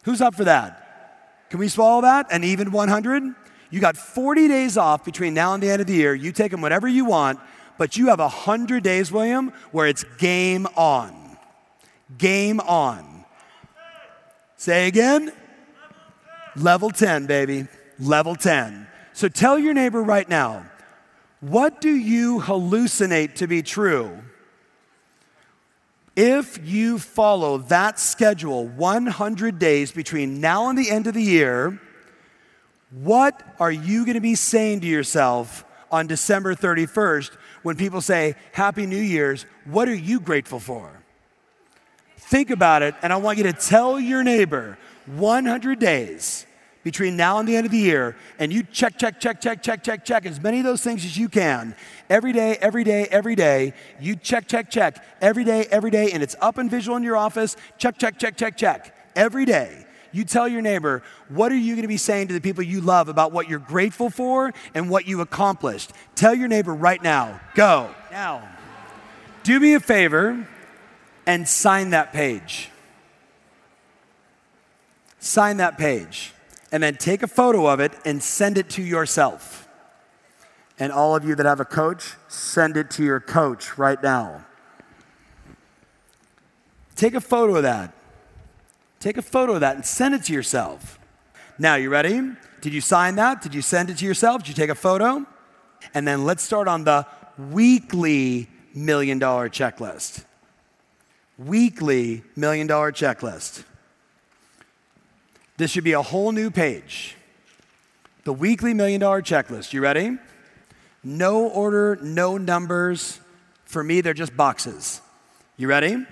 [0.05, 0.79] Who's up for that?
[1.51, 2.27] Can we swallow that?
[2.31, 3.35] An even 100?
[3.71, 6.15] You got 40 days off between now and the end of the year.
[6.15, 7.41] You take them whatever you want,
[7.79, 11.39] but you have 100 days, William, where it's game on.
[12.19, 13.25] Game on.
[14.57, 15.33] Say again.
[16.55, 17.67] Level 10, baby.
[17.99, 18.87] Level 10.
[19.15, 20.67] So tell your neighbor right now
[21.43, 24.17] what do you hallucinate to be true?
[26.15, 31.81] If you follow that schedule 100 days between now and the end of the year,
[32.93, 37.33] what are you going to be saying to yourself on December 31st
[37.65, 39.45] when people say, Happy New Year's?
[39.65, 41.03] What are you grateful for?
[42.19, 46.47] Think about it, and I want you to tell your neighbor 100 days
[46.83, 49.83] between now and the end of the year, and you check, check, check, check, check,
[49.83, 51.75] check, check as many of those things as you can
[52.11, 53.73] every day, every day, every day.
[54.01, 57.17] You check, check, check every day, every day, and it's up and visual in your
[57.17, 57.57] office.
[57.79, 59.87] Check, check, check, check, check every day.
[60.15, 62.83] You tell your neighbor, what are you going to be saying to the people you
[62.83, 65.93] love about what you're grateful for and what you accomplished?
[66.17, 67.41] Tell your neighbor right now.
[67.55, 67.95] Go.
[68.11, 68.47] Now,
[69.43, 70.47] do me a favor
[71.27, 72.69] and sign that page.
[75.19, 76.32] Sign that page
[76.73, 79.69] and then take a photo of it and send it to yourself.
[80.79, 84.47] And all of you that have a coach, send it to your coach right now.
[86.97, 87.93] Take a photo of that.
[88.99, 90.99] Take a photo of that and send it to yourself.
[91.59, 92.21] Now, you ready?
[92.63, 93.43] Did you sign that?
[93.43, 94.43] Did you send it to yourself?
[94.43, 95.27] Did you take a photo?
[95.95, 97.07] And then let's start on the
[97.37, 100.25] weekly million dollar checklist.
[101.37, 103.65] Weekly million dollar checklist.
[105.63, 107.15] This should be a whole new page.
[108.25, 109.73] The weekly million dollar checklist.
[109.73, 110.19] You ready?
[111.05, 113.21] No order, no numbers.
[113.67, 115.01] For me, they're just boxes.
[115.57, 116.05] You ready?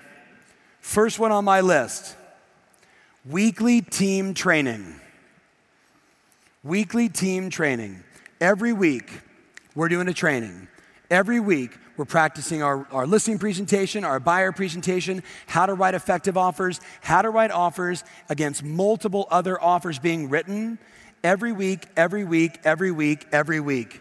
[0.80, 2.14] First one on my list
[3.24, 5.00] weekly team training.
[6.62, 8.04] Weekly team training.
[8.40, 9.10] Every week,
[9.74, 10.68] we're doing a training.
[11.10, 16.34] Every week, we're practicing our, our listing presentation, our buyer presentation, how to write effective
[16.34, 20.78] offers, how to write offers against multiple other offers being written
[21.22, 24.00] every week, every week, every week, every week.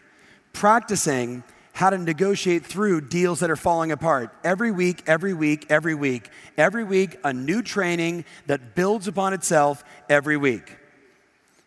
[0.53, 4.33] Practicing how to negotiate through deals that are falling apart.
[4.45, 9.83] Every week, every week, every week, every week, a new training that builds upon itself
[10.07, 10.77] every week.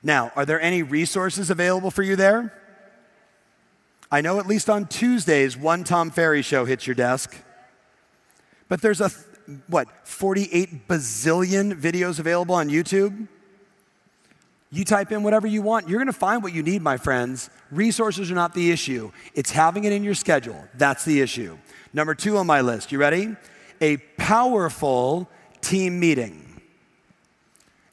[0.03, 2.55] Now, are there any resources available for you there?
[4.13, 7.35] I know at least on Tuesdays, one Tom Ferry show hits your desk.
[8.69, 9.11] But there's a,
[9.69, 13.27] what, 48 bazillion videos available on YouTube?
[14.71, 17.49] You type in whatever you want, you're gonna find what you need, my friends.
[17.71, 20.63] Resources are not the issue, it's having it in your schedule.
[20.75, 21.57] That's the issue.
[21.95, 23.35] Number two on my list, you ready?
[23.81, 25.27] A powerful
[25.63, 26.61] team meeting.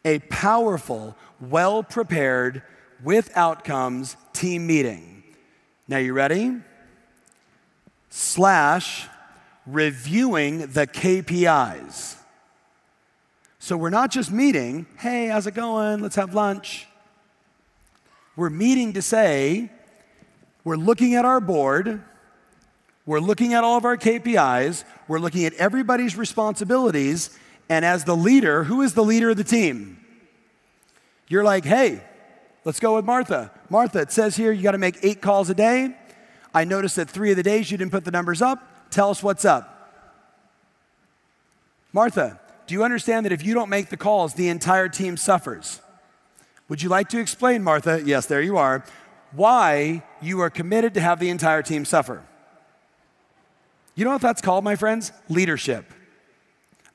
[0.04, 2.62] A powerful, well prepared,
[3.02, 5.19] with outcomes team meeting.
[5.90, 6.56] Now, you ready?
[8.12, 9.08] Slash
[9.66, 12.16] reviewing the KPIs.
[13.58, 16.04] So we're not just meeting, hey, how's it going?
[16.04, 16.88] Let's have lunch.
[18.36, 19.72] We're meeting to say,
[20.64, 22.04] we're looking at our board,
[23.08, 27.36] we're looking at all of our KPIs, we're looking at everybody's responsibilities,
[27.68, 29.98] and as the leader, who is the leader of the team?
[31.28, 32.04] You're like, hey,
[32.66, 33.52] let's go with Martha.
[33.70, 35.96] Martha, it says here you got to make eight calls a day.
[36.54, 38.90] I noticed that three of the days you didn't put the numbers up.
[38.90, 39.76] Tell us what's up.
[41.94, 45.82] Martha, do you understand that if you don't make the calls, the entire team suffers?
[46.68, 48.02] Would you like to explain, Martha?
[48.04, 48.84] Yes, there you are.
[49.32, 52.24] Why you are committed to have the entire team suffer?
[53.96, 55.12] You know what that's called, my friends?
[55.30, 55.92] Leadership.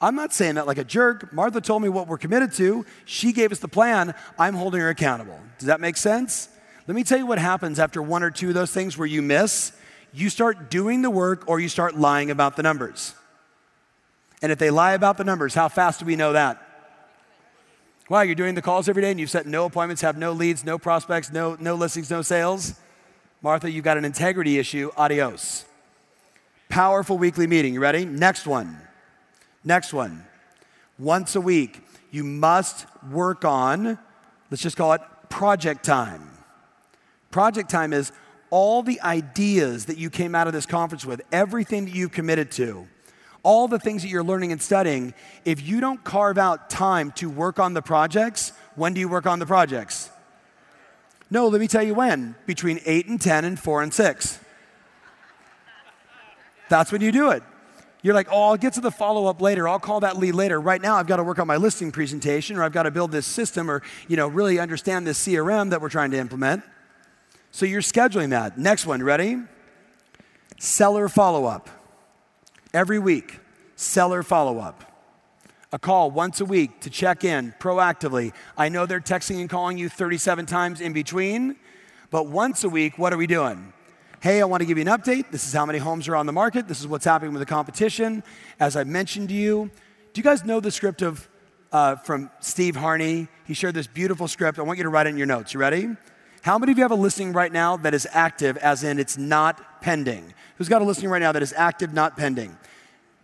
[0.04, 1.32] I'm not saying that like a jerk.
[1.32, 2.84] Martha told me what we're committed to.
[3.06, 4.14] She gave us the plan.
[4.38, 5.40] I'm holding her accountable.
[5.58, 6.50] Does that make sense?
[6.86, 9.22] Let me tell you what happens after one or two of those things where you
[9.22, 9.72] miss.
[10.12, 13.14] You start doing the work or you start lying about the numbers.
[14.42, 16.60] And if they lie about the numbers, how fast do we know that?
[18.10, 20.66] Wow, you're doing the calls every day and you've set no appointments, have no leads,
[20.66, 22.74] no prospects, no, no listings, no sales.
[23.40, 24.90] Martha, you've got an integrity issue.
[24.98, 25.64] Adios.
[26.68, 27.72] Powerful weekly meeting.
[27.72, 28.04] You ready?
[28.04, 28.83] Next one.
[29.64, 30.24] Next one.
[30.98, 33.98] Once a week, you must work on,
[34.50, 36.30] let's just call it project time.
[37.30, 38.12] Project time is
[38.50, 42.52] all the ideas that you came out of this conference with, everything that you've committed
[42.52, 42.86] to
[43.44, 47.30] all the things that you're learning and studying, if you don't carve out time to
[47.30, 50.10] work on the projects, when do you work on the projects?
[51.30, 52.34] No, let me tell you when.
[52.46, 54.40] Between 8 and 10 and 4 and 6.
[56.70, 57.42] That's when you do it.
[58.04, 59.66] You're like, oh, I'll get to the follow up later.
[59.66, 60.60] I'll call that lead later.
[60.60, 63.10] Right now, I've got to work on my listing presentation, or I've got to build
[63.10, 66.62] this system, or you know, really understand this CRM that we're trying to implement.
[67.50, 68.58] So you're scheduling that.
[68.58, 69.38] Next one, ready?
[70.58, 71.70] Seller follow up
[72.74, 73.40] every week,
[73.74, 74.84] seller follow up.
[75.72, 78.34] A call once a week to check in proactively.
[78.56, 81.56] I know they're texting and calling you 37 times in between,
[82.10, 83.73] but once a week, what are we doing?
[84.24, 85.30] Hey, I want to give you an update.
[85.30, 86.66] This is how many homes are on the market.
[86.66, 88.22] This is what's happening with the competition.
[88.58, 89.70] As I mentioned to you,
[90.14, 91.28] do you guys know the script of
[91.72, 93.28] uh, from Steve Harney?
[93.44, 94.58] He shared this beautiful script.
[94.58, 95.52] I want you to write it in your notes.
[95.52, 95.90] You ready?
[96.40, 99.18] How many of you have a listing right now that is active, as in it's
[99.18, 100.32] not pending?
[100.56, 102.56] Who's got a listing right now that is active, not pending?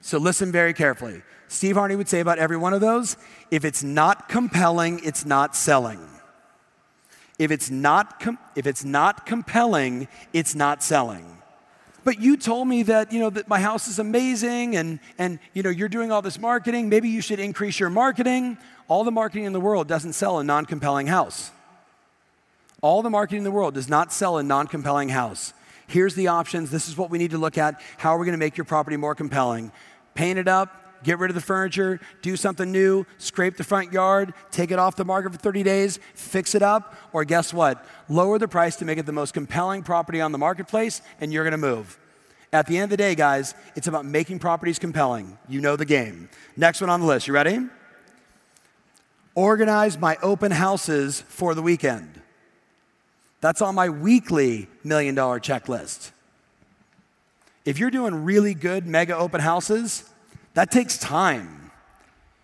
[0.03, 1.23] So listen very carefully.
[1.49, 3.17] Steve Harney would say about every one of those
[3.51, 6.10] if it's not compelling, it's not selling.
[7.41, 11.39] If it's not, com- if it's not compelling, it's not selling.
[12.05, 15.63] But you told me that, you know, that my house is amazing and, and, you
[15.63, 16.91] know, you're doing all this marketing.
[16.91, 18.59] Maybe you should increase your marketing.
[18.89, 21.51] All the marketing in the world doesn't sell a non compelling house.
[22.83, 25.55] All the marketing in the world does not sell a non compelling house.
[25.87, 26.71] Here's the options.
[26.71, 27.81] This is what we need to look at.
[27.97, 29.73] How are we going to make your property more compelling?
[30.13, 34.35] Paint it up, get rid of the furniture, do something new, scrape the front yard,
[34.51, 37.85] take it off the market for 30 days, fix it up, or guess what?
[38.09, 41.49] Lower the price to make it the most compelling property on the marketplace, and you're
[41.49, 41.99] to move.
[42.53, 45.39] At the end of the day, guys, it's about making properties compelling.
[45.49, 46.29] You know the game.
[46.57, 47.29] Next one on the list.
[47.29, 47.61] You ready?
[49.37, 52.21] Organize my open houses for the weekend.
[53.41, 56.11] That's on my weekly million dollar checklist.
[57.65, 60.10] If you're doing really good mega open houses,
[60.55, 61.71] that takes time.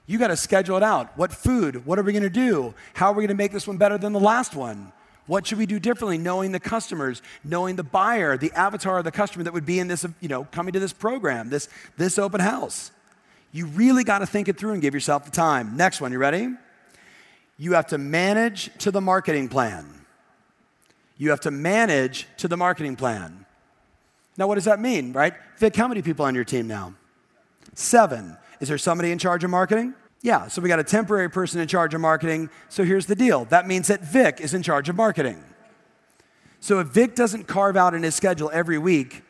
[0.06, 1.16] You got to schedule it out.
[1.18, 1.84] What food?
[1.84, 2.74] What are we going to do?
[2.94, 4.92] How are we going to make this one better than the last one?
[5.26, 6.18] What should we do differently?
[6.18, 9.88] Knowing the customers, knowing the buyer, the avatar of the customer that would be in
[9.88, 12.92] this, you know, coming to this program, this, this open house.
[13.50, 15.76] You really got to think it through and give yourself the time.
[15.76, 16.50] Next one, you ready?
[17.58, 20.06] You have to manage to the marketing plan.
[21.18, 23.46] You have to manage to the marketing plan.
[24.36, 25.32] Now, what does that mean, right?
[25.56, 26.94] Vic, how many people on your team now?
[27.76, 28.36] Seven.
[28.58, 29.94] Is there somebody in charge of marketing?
[30.22, 32.48] Yeah, so we got a temporary person in charge of marketing.
[32.68, 35.44] So here's the deal that means that Vic is in charge of marketing.
[36.58, 39.22] So if Vic doesn't carve out in his schedule every week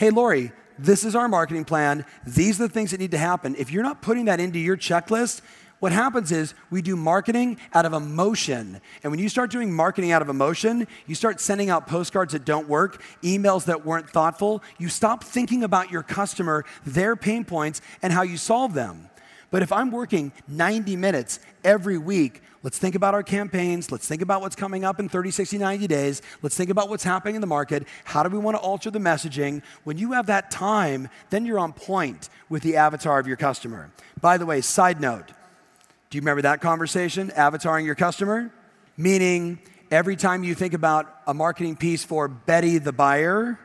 [0.00, 2.06] hey, Lori, this is our marketing plan.
[2.26, 3.54] These are the things that need to happen.
[3.58, 5.42] If you're not putting that into your checklist,
[5.80, 8.80] what happens is we do marketing out of emotion.
[9.02, 12.44] And when you start doing marketing out of emotion, you start sending out postcards that
[12.44, 14.62] don't work, emails that weren't thoughtful.
[14.78, 19.08] You stop thinking about your customer, their pain points, and how you solve them.
[19.50, 23.90] But if I'm working 90 minutes every week, let's think about our campaigns.
[23.90, 26.20] Let's think about what's coming up in 30, 60, 90 days.
[26.42, 27.88] Let's think about what's happening in the market.
[28.04, 29.62] How do we want to alter the messaging?
[29.84, 33.90] When you have that time, then you're on point with the avatar of your customer.
[34.20, 35.32] By the way, side note,
[36.10, 38.52] do you remember that conversation, avataring your customer?
[38.96, 39.60] Meaning,
[39.92, 43.60] every time you think about a marketing piece for Betty the buyer,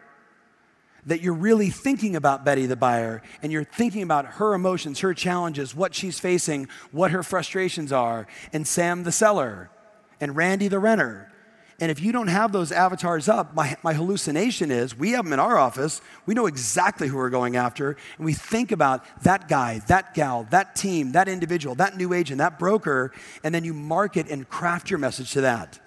[1.07, 5.13] that you're really thinking about Betty the buyer and you're thinking about her emotions, her
[5.13, 9.71] challenges, what she's facing, what her frustrations are, and Sam the seller,
[10.19, 11.31] and Randy the renter,
[11.79, 15.33] and if you don't have those avatars up, my, my hallucination is we have them
[15.33, 16.01] in our office.
[16.25, 17.97] We know exactly who we're going after.
[18.17, 22.37] And we think about that guy, that gal, that team, that individual, that new agent,
[22.37, 23.11] that broker.
[23.43, 25.79] And then you market and craft your message to that.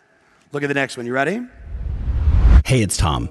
[0.52, 1.06] Look at the next one.
[1.06, 1.40] You ready?
[2.66, 3.30] Hey, it's Tom.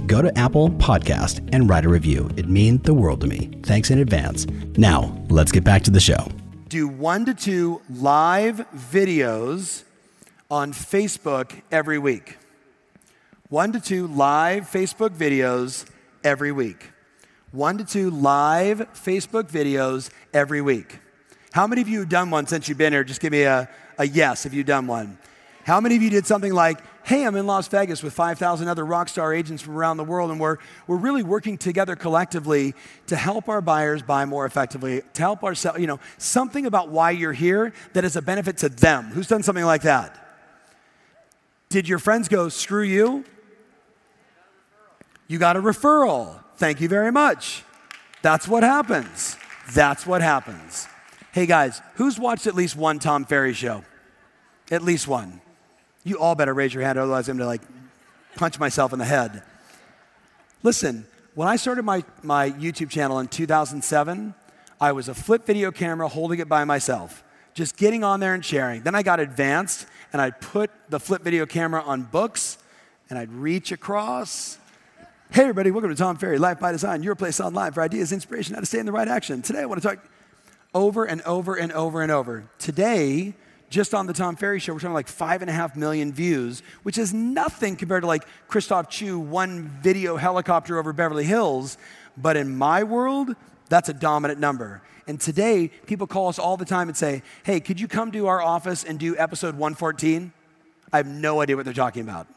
[0.11, 2.29] go to Apple Podcast and write a review.
[2.35, 3.49] It means the world to me.
[3.63, 4.45] Thanks in advance.
[4.75, 6.27] Now, let's get back to the show.
[6.67, 9.83] Do one to two live videos
[10.49, 12.37] on Facebook every week.
[13.47, 15.89] One to two live Facebook videos
[16.25, 16.91] every week.
[17.53, 20.99] One to two live Facebook videos every week.
[21.53, 23.05] How many of you have done one since you've been here?
[23.05, 25.17] Just give me a, a yes if you've done one.
[25.63, 28.85] How many of you did something like, hey, I'm in Las Vegas with 5,000 other
[28.85, 32.73] rock star agents from around the world, and we're, we're really working together collectively
[33.07, 37.11] to help our buyers buy more effectively, to help ourselves, you know, something about why
[37.11, 39.05] you're here that is a benefit to them.
[39.05, 40.17] Who's done something like that?
[41.69, 43.23] Did your friends go, screw you?
[45.27, 46.43] You got a referral.
[46.57, 47.63] Thank you very much.
[48.21, 49.37] That's what happens.
[49.73, 50.87] That's what happens.
[51.31, 53.85] Hey guys, who's watched at least one Tom Ferry show?
[54.69, 55.41] At least one.
[56.03, 57.61] You all better raise your hand, otherwise, I'm gonna like
[58.35, 59.43] punch myself in the head.
[60.63, 64.33] Listen, when I started my, my YouTube channel in 2007,
[64.79, 67.23] I was a flip video camera holding it by myself,
[67.53, 68.81] just getting on there and sharing.
[68.81, 72.57] Then I got advanced and I'd put the flip video camera on books
[73.09, 74.57] and I'd reach across.
[75.31, 78.55] Hey, everybody, welcome to Tom Ferry, Life by Design, your place online for ideas, inspiration,
[78.55, 79.41] how to stay in the right action.
[79.41, 79.99] Today, I want to talk
[80.73, 82.49] over and over and over and over.
[82.57, 83.35] Today,
[83.71, 86.61] just on the Tom Ferry show, we're talking like five and a half million views,
[86.83, 91.77] which is nothing compared to like Christophe Choo, one video helicopter over Beverly Hills.
[92.17, 93.33] But in my world,
[93.69, 94.81] that's a dominant number.
[95.07, 98.27] And today, people call us all the time and say, hey, could you come to
[98.27, 100.33] our office and do episode 114?
[100.91, 102.27] I have no idea what they're talking about.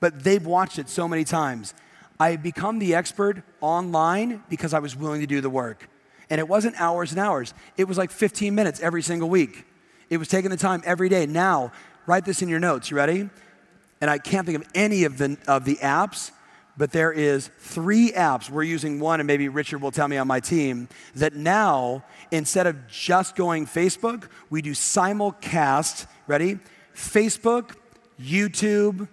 [0.00, 1.72] But they've watched it so many times.
[2.18, 5.88] I become the expert online because I was willing to do the work.
[6.28, 9.64] And it wasn't hours and hours, it was like 15 minutes every single week.
[10.10, 11.26] It was taking the time every day.
[11.26, 11.72] Now,
[12.06, 12.90] write this in your notes.
[12.90, 13.28] You ready?
[14.00, 16.30] And I can't think of any of the, of the apps,
[16.76, 18.48] but there is three apps.
[18.48, 22.66] We're using one, and maybe Richard will tell me on my team, that now, instead
[22.66, 26.06] of just going Facebook, we do simulcast.
[26.28, 26.58] Ready?
[26.94, 27.74] Facebook,
[28.20, 29.08] YouTube,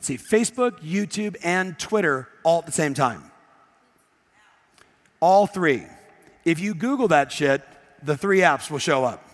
[0.00, 3.24] see, Facebook, YouTube, and Twitter all at the same time.
[5.20, 5.86] All three.
[6.44, 7.62] If you Google that shit,
[8.02, 9.24] the three apps will show up.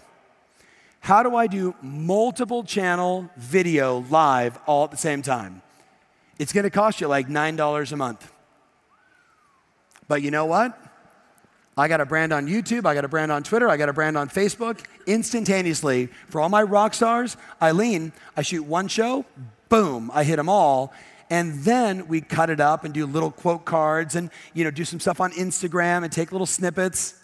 [1.08, 5.62] How do I do multiple channel video live all at the same time?
[6.38, 8.30] It's gonna cost you like $9 a month.
[10.06, 10.78] But you know what?
[11.78, 13.94] I got a brand on YouTube, I got a brand on Twitter, I got a
[13.94, 14.84] brand on Facebook.
[15.06, 19.24] Instantaneously, for all my rock stars, Eileen, I shoot one show,
[19.70, 20.92] boom, I hit them all.
[21.30, 24.84] And then we cut it up and do little quote cards and you know do
[24.84, 27.17] some stuff on Instagram and take little snippets.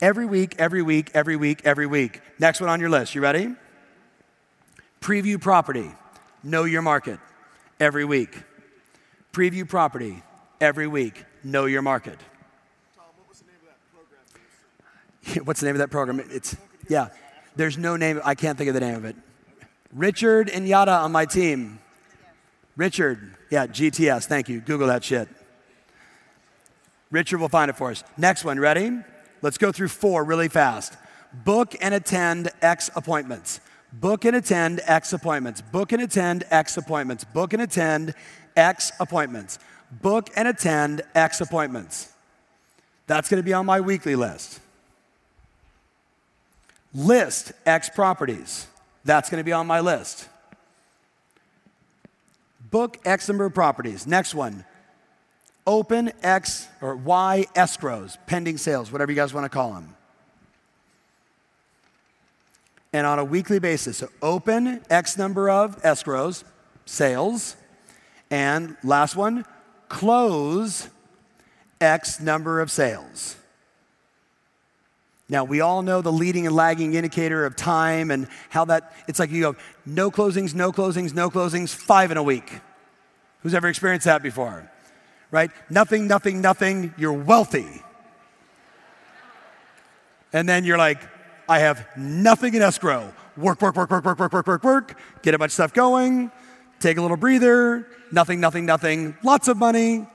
[0.00, 2.20] Every week, every week, every week, every week.
[2.38, 3.14] Next one on your list.
[3.14, 3.54] You ready?
[5.00, 5.90] Preview property.
[6.42, 7.18] Know your market.
[7.80, 8.42] Every week.
[9.32, 10.22] Preview property.
[10.60, 11.24] Every week.
[11.42, 12.18] Know your market.
[12.94, 13.92] Tom, what was the name of that
[15.24, 15.44] program?
[15.46, 16.20] What's the name of that program?
[16.30, 16.56] It's,
[16.88, 17.08] yeah,
[17.56, 18.20] there's no name.
[18.22, 19.16] I can't think of the name of it.
[19.92, 21.78] Richard and Yada on my team.
[22.76, 24.26] Richard, yeah, GTS.
[24.26, 24.60] Thank you.
[24.60, 25.28] Google that shit.
[27.10, 28.04] Richard will find it for us.
[28.18, 28.90] Next one, ready?
[29.42, 30.96] Let's go through four really fast.
[31.32, 33.60] Book and attend X appointments.
[33.92, 35.60] Book and attend X appointments.
[35.60, 37.24] Book and attend X appointments.
[37.24, 38.14] Book and attend
[38.56, 39.58] X appointments.
[39.90, 42.12] Book and attend X appointments.
[43.06, 44.60] That's going to be on my weekly list.
[46.94, 48.66] List X properties.
[49.04, 50.28] That's going to be on my list.
[52.70, 54.06] Book X number of properties.
[54.06, 54.64] Next one.
[55.66, 59.94] Open X or Y escrows, pending sales, whatever you guys want to call them.
[62.92, 66.44] And on a weekly basis, so open X number of escrows,
[66.84, 67.56] sales.
[68.30, 69.44] And last one,
[69.88, 70.88] close
[71.80, 73.36] X number of sales.
[75.28, 79.18] Now, we all know the leading and lagging indicator of time and how that, it's
[79.18, 82.60] like you go, no closings, no closings, no closings, five in a week.
[83.42, 84.70] Who's ever experienced that before?
[85.30, 85.50] Right?
[85.68, 87.82] Nothing, nothing, nothing, you're wealthy.
[90.32, 91.00] And then you're like,
[91.48, 93.12] I have nothing in escrow.
[93.36, 96.30] Work, work, work, work, work, work, work, work, work, get a bunch of stuff going,
[96.80, 100.06] take a little breather, nothing, nothing, nothing, lots of money.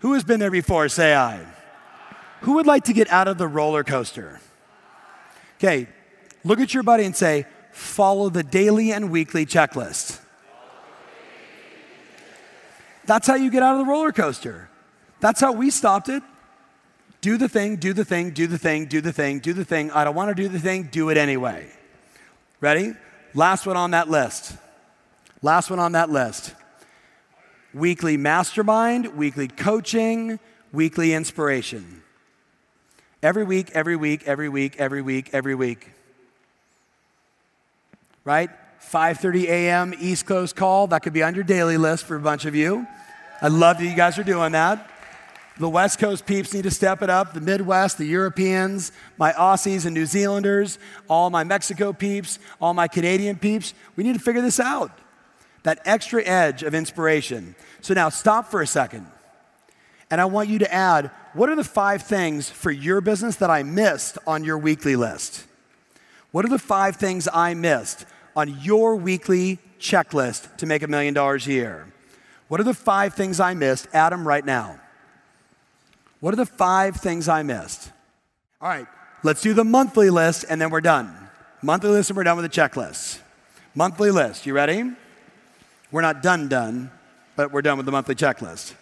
[0.00, 0.88] Who has been there before?
[0.88, 1.44] Say I.
[2.42, 4.40] Who would like to get out of the roller coaster?
[5.56, 5.88] Okay,
[6.44, 10.20] look at your buddy and say, follow the daily and weekly checklist.
[13.08, 14.68] That's how you get out of the roller coaster.
[15.20, 16.22] That's how we stopped it.
[17.22, 19.90] Do the thing, do the thing, do the thing, do the thing, do the thing.
[19.92, 21.70] I don't want to do the thing, do it anyway.
[22.60, 22.92] Ready?
[23.32, 24.58] Last one on that list.
[25.40, 26.54] Last one on that list.
[27.72, 30.38] Weekly mastermind, weekly coaching,
[30.70, 32.02] weekly inspiration.
[33.22, 35.92] Every week, every week, every week, every week, every week.
[38.24, 38.50] Right?
[38.80, 39.94] 5:30 a.m.
[39.98, 40.86] East Coast call.
[40.86, 42.86] That could be on your daily list for a bunch of you.
[43.40, 44.90] I love that you guys are doing that.
[45.58, 47.34] The West Coast peeps need to step it up.
[47.34, 52.86] The Midwest, the Europeans, my Aussies and New Zealanders, all my Mexico peeps, all my
[52.86, 53.74] Canadian peeps.
[53.96, 54.92] We need to figure this out.
[55.64, 57.56] That extra edge of inspiration.
[57.80, 59.06] So now stop for a second.
[60.10, 63.50] And I want you to add what are the five things for your business that
[63.50, 65.44] I missed on your weekly list?
[66.30, 68.06] What are the five things I missed
[68.38, 71.92] on your weekly checklist to make a million dollars a year?
[72.46, 73.90] What are the five things I missed?
[73.90, 74.78] Them right now.
[76.20, 77.90] What are the five things I missed?
[78.60, 78.86] All right,
[79.24, 81.12] let's do the monthly list and then we're done.
[81.62, 83.18] Monthly list and we're done with the checklist.
[83.74, 84.88] Monthly list, you ready?
[85.90, 86.92] We're not done, done,
[87.34, 88.74] but we're done with the monthly checklist.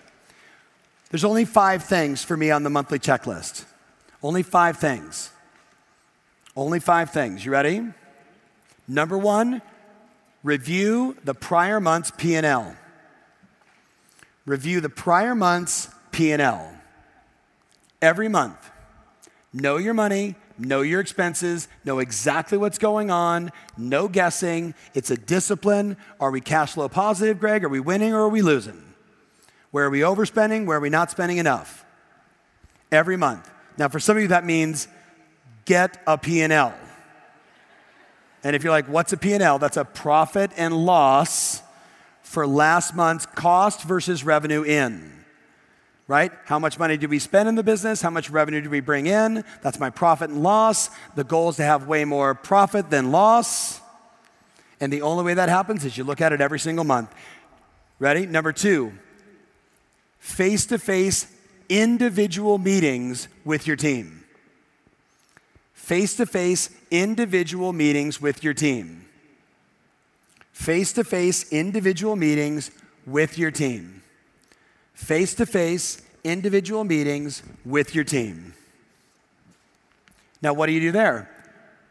[1.10, 3.64] There's only five things for me on the monthly checklist.
[4.22, 5.30] Only five things.
[6.54, 7.42] Only five things.
[7.42, 7.86] You ready?
[8.88, 9.62] Number one,
[10.42, 12.76] review the prior month's P&L.
[14.44, 16.72] Review the prior month's P&L.
[18.00, 18.70] Every month.
[19.52, 24.74] Know your money, know your expenses, know exactly what's going on, no guessing.
[24.94, 25.96] It's a discipline.
[26.20, 27.64] Are we cash flow positive, Greg?
[27.64, 28.82] Are we winning or are we losing?
[29.70, 30.66] Where are we overspending?
[30.66, 31.84] Where are we not spending enough?
[32.92, 33.50] Every month.
[33.78, 34.88] Now, for some of you, that means
[35.64, 36.74] get a P&L.
[38.46, 39.58] And if you're like, what's a P&L?
[39.58, 41.62] That's a profit and loss
[42.22, 45.24] for last month's cost versus revenue in.
[46.06, 46.30] Right?
[46.44, 48.02] How much money do we spend in the business?
[48.02, 49.42] How much revenue do we bring in?
[49.62, 50.90] That's my profit and loss.
[51.16, 53.80] The goal is to have way more profit than loss.
[54.78, 57.12] And the only way that happens is you look at it every single month.
[57.98, 58.26] Ready?
[58.26, 58.92] Number two,
[60.20, 61.26] face to face
[61.68, 64.22] individual meetings with your team.
[65.86, 69.04] Face to face individual meetings with your team.
[70.50, 72.72] Face to face individual meetings
[73.06, 74.02] with your team.
[74.94, 78.54] Face to face individual meetings with your team.
[80.42, 81.30] Now, what do you do there?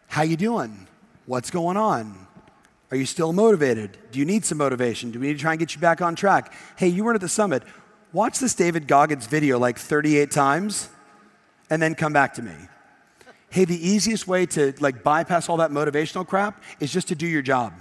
[0.09, 0.89] How you doing?
[1.25, 2.27] What's going on?
[2.91, 3.97] Are you still motivated?
[4.11, 5.11] Do you need some motivation?
[5.11, 6.53] Do we need to try and get you back on track?
[6.75, 7.63] Hey, you weren't at the summit.
[8.11, 10.89] Watch this David Goggins video like 38 times
[11.69, 12.55] and then come back to me.
[13.55, 17.25] Hey, the easiest way to like bypass all that motivational crap is just to do
[17.25, 17.71] your job.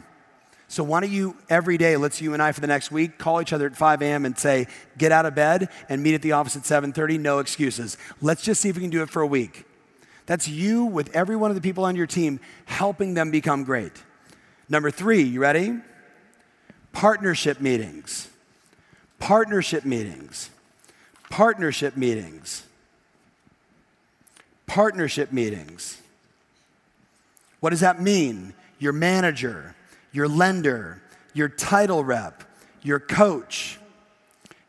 [0.69, 3.43] So why don't you every day, let's you and I for the next week, call
[3.43, 4.25] each other at 5 a.m.
[4.25, 7.99] and say, get out of bed and meet at the office at 7:30, no excuses.
[8.23, 9.65] Let's just see if we can do it for a week.
[10.27, 14.01] That's you with every one of the people on your team helping them become great.
[14.69, 15.81] Number three, you ready?
[16.93, 18.29] Partnership meetings
[19.19, 20.51] partnership meetings.
[21.31, 22.65] Partnership meetings.
[24.67, 26.01] Partnership meetings.
[27.61, 28.55] What does that mean?
[28.79, 29.75] Your manager,
[30.13, 31.03] your lender,
[31.33, 32.45] your title rep,
[32.83, 33.79] your coach,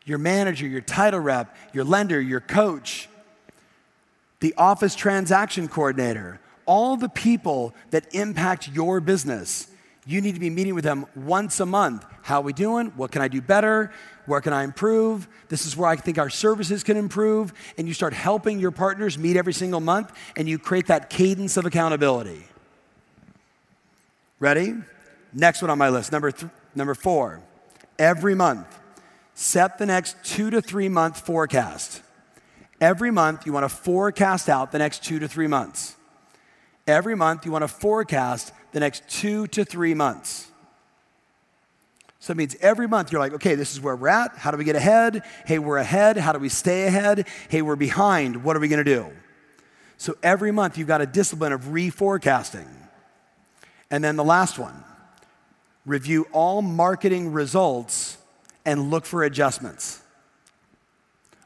[0.04, 3.08] your manager, your title rep, your lender, your coach,
[4.40, 9.68] the office transaction coordinator, all the people that impact your business.
[10.06, 12.06] You need to be meeting with them once a month.
[12.22, 12.92] How are we doing?
[12.96, 13.92] What can I do better?
[14.26, 15.26] Where can I improve?
[15.48, 17.52] This is where I think our services can improve.
[17.76, 21.56] And you start helping your partners meet every single month and you create that cadence
[21.56, 22.44] of accountability.
[24.38, 24.74] Ready?
[25.32, 27.42] Next one on my list, number, th- number four.
[27.98, 28.66] Every month,
[29.34, 32.02] set the next two to three month forecast.
[32.80, 35.96] Every month, you want to forecast out the next two to three months.
[36.86, 40.48] Every month, you want to forecast the next two to three months.
[42.18, 44.36] So it means every month you're like, okay, this is where we're at.
[44.36, 45.22] How do we get ahead?
[45.46, 46.18] Hey, we're ahead.
[46.18, 47.26] How do we stay ahead?
[47.48, 48.44] Hey, we're behind.
[48.44, 49.06] What are we going to do?
[49.96, 52.66] So every month you've got a discipline of reforecasting.
[53.90, 54.84] And then the last one
[55.86, 58.18] review all marketing results
[58.66, 60.02] and look for adjustments.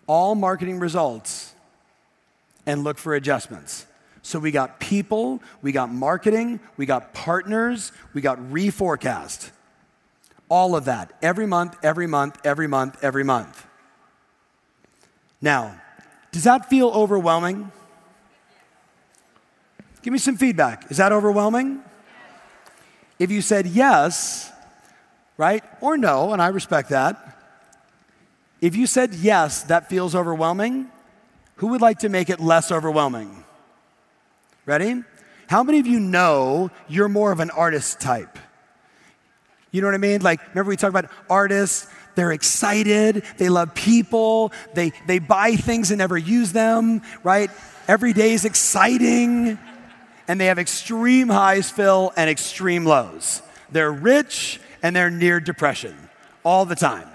[0.08, 1.52] All marketing results
[2.66, 3.86] and look for adjustments.
[4.22, 9.50] So we got people, we got marketing, we got partners, we got reforecast.
[10.48, 13.66] All of that every month, every month, every month, every month.
[15.40, 15.80] Now,
[16.32, 17.72] does that feel overwhelming?
[20.02, 20.90] Give me some feedback.
[20.90, 21.82] Is that overwhelming?
[23.18, 24.50] If you said yes,
[25.36, 27.36] right, or no, and I respect that,
[28.60, 30.90] if you said yes, that feels overwhelming,
[31.56, 33.44] who would like to make it less overwhelming?
[34.66, 35.02] Ready?
[35.48, 38.38] How many of you know you're more of an artist type?
[39.72, 40.20] You know what I mean?
[40.20, 45.90] Like, remember we talked about artists, they're excited, they love people, they, they buy things
[45.90, 47.50] and never use them, right?
[47.86, 49.58] Every day is exciting
[50.28, 53.42] and they have extreme highs, Phil, and extreme lows.
[53.72, 55.96] They're rich and they're near depression
[56.44, 57.08] all the time,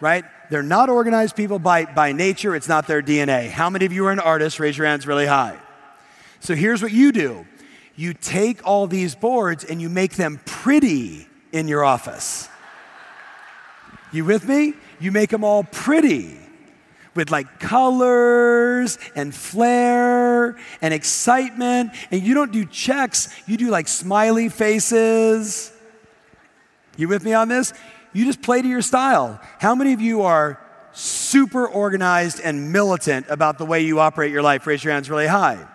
[0.00, 0.24] right?
[0.50, 3.50] They're not organized people by, by nature, it's not their DNA.
[3.50, 4.60] How many of you are an artist?
[4.60, 5.58] Raise your hands really high.
[6.44, 7.46] So here's what you do
[7.96, 12.50] you take all these boards and you make them pretty in your office.
[14.12, 14.74] You with me?
[15.00, 16.36] You make them all pretty
[17.14, 21.92] with like colors and flair and excitement.
[22.10, 25.72] And you don't do checks, you do like smiley faces.
[26.98, 27.72] You with me on this?
[28.12, 29.40] You just play to your style.
[29.60, 30.60] How many of you are
[30.92, 34.66] super organized and militant about the way you operate your life?
[34.66, 35.68] Raise your hands really high.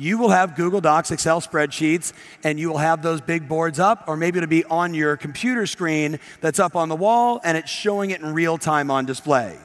[0.00, 4.04] You will have Google Docs, Excel spreadsheets, and you will have those big boards up,
[4.06, 7.70] or maybe it'll be on your computer screen that's up on the wall and it's
[7.70, 9.58] showing it in real time on display.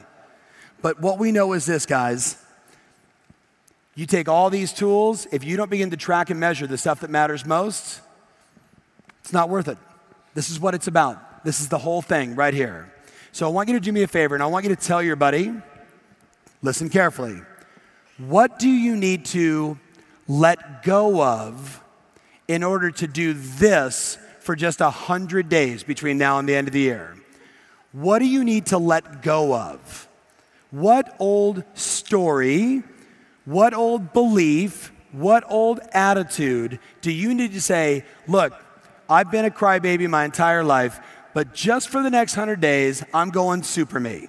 [0.82, 2.36] But what we know is this, guys.
[3.94, 7.00] You take all these tools, if you don't begin to track and measure the stuff
[7.00, 8.02] that matters most,
[9.22, 9.78] it's not worth it.
[10.34, 11.46] This is what it's about.
[11.46, 12.92] This is the whole thing right here.
[13.32, 15.02] So I want you to do me a favor and I want you to tell
[15.02, 15.50] your buddy,
[16.60, 17.40] listen carefully.
[18.18, 19.78] What do you need to
[20.28, 21.82] let go of
[22.48, 26.72] in order to do this for just 100 days between now and the end of
[26.72, 27.16] the year?
[27.92, 30.08] What do you need to let go of?
[30.70, 32.82] What old story,
[33.44, 38.52] what old belief, what old attitude do you need to say, look,
[39.08, 41.00] I've been a crybaby my entire life,
[41.32, 44.28] but just for the next 100 days, I'm going super me.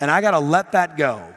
[0.00, 1.34] And I got to let that go.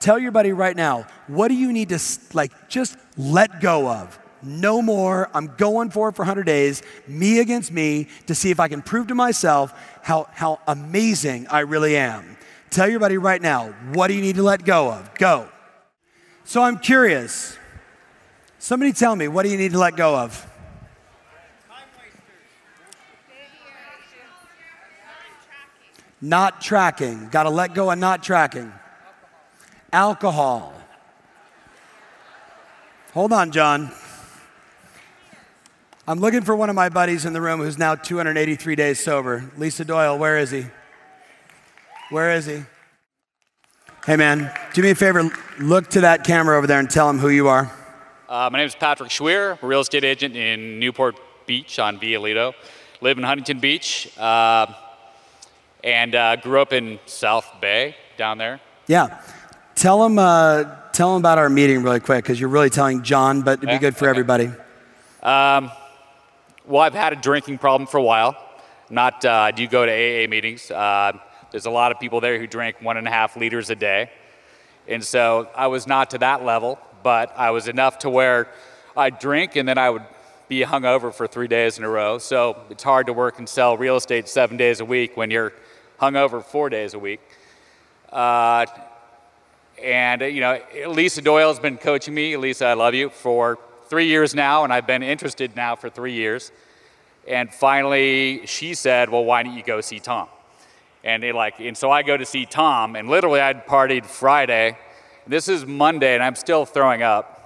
[0.00, 2.00] Tell your buddy right now, what do you need to
[2.32, 4.18] like just let go of?
[4.42, 5.30] No more.
[5.34, 8.80] I'm going for it for 100 days, me against me, to see if I can
[8.80, 12.38] prove to myself how, how amazing I really am.
[12.70, 15.14] Tell your buddy right now, what do you need to let go of?
[15.14, 15.48] Go.
[16.44, 17.58] So I'm curious.
[18.58, 20.46] Somebody tell me, what do you need to let go of?
[26.22, 27.28] Not tracking.
[27.28, 28.72] Got to let go of not tracking.
[29.92, 30.72] Alcohol.
[33.12, 33.90] Hold on, John.
[36.06, 39.50] I'm looking for one of my buddies in the room who's now 283 days sober.
[39.56, 40.66] Lisa Doyle, where is he?
[42.10, 42.62] Where is he?
[44.06, 45.30] Hey, man, do me a favor.
[45.58, 47.70] Look to that camera over there and tell him who you are.
[48.28, 51.16] Uh, my name is Patrick Schweer, real estate agent in Newport
[51.46, 52.54] Beach on Via Lido.
[53.00, 54.66] Live in Huntington Beach uh,
[55.82, 58.60] and uh, grew up in South Bay down there.
[58.86, 59.20] Yeah.
[59.80, 63.40] Tell them, uh, tell him about our meeting really quick because you're really telling John,
[63.40, 64.10] but it'd be Yeah, good for okay.
[64.10, 64.50] everybody.
[65.22, 65.70] Um,
[66.66, 68.36] well, I've had a drinking problem for a while.
[68.90, 70.70] Not, uh, I do go to AA meetings.
[70.70, 71.12] Uh,
[71.50, 74.10] there's a lot of people there who drink one and a half liters a day.
[74.86, 78.48] And so I was not to that level, but I was enough to where
[78.94, 80.04] I'd drink and then I would
[80.46, 82.18] be hungover for three days in a row.
[82.18, 85.54] So it's hard to work and sell real estate seven days a week when you're
[85.98, 87.20] hungover four days a week.
[88.12, 88.66] Uh,
[89.82, 93.58] And, uh, you know, Lisa Doyle has been coaching me, Lisa, I love you, for
[93.88, 96.52] three years now, and I've been interested now for three years.
[97.26, 100.28] And finally, she said, well, why don't you go see Tom?
[101.02, 104.76] And they like, and so I go to see Tom, and literally I'd partied Friday.
[105.26, 107.36] This is Monday, and I'm still throwing up.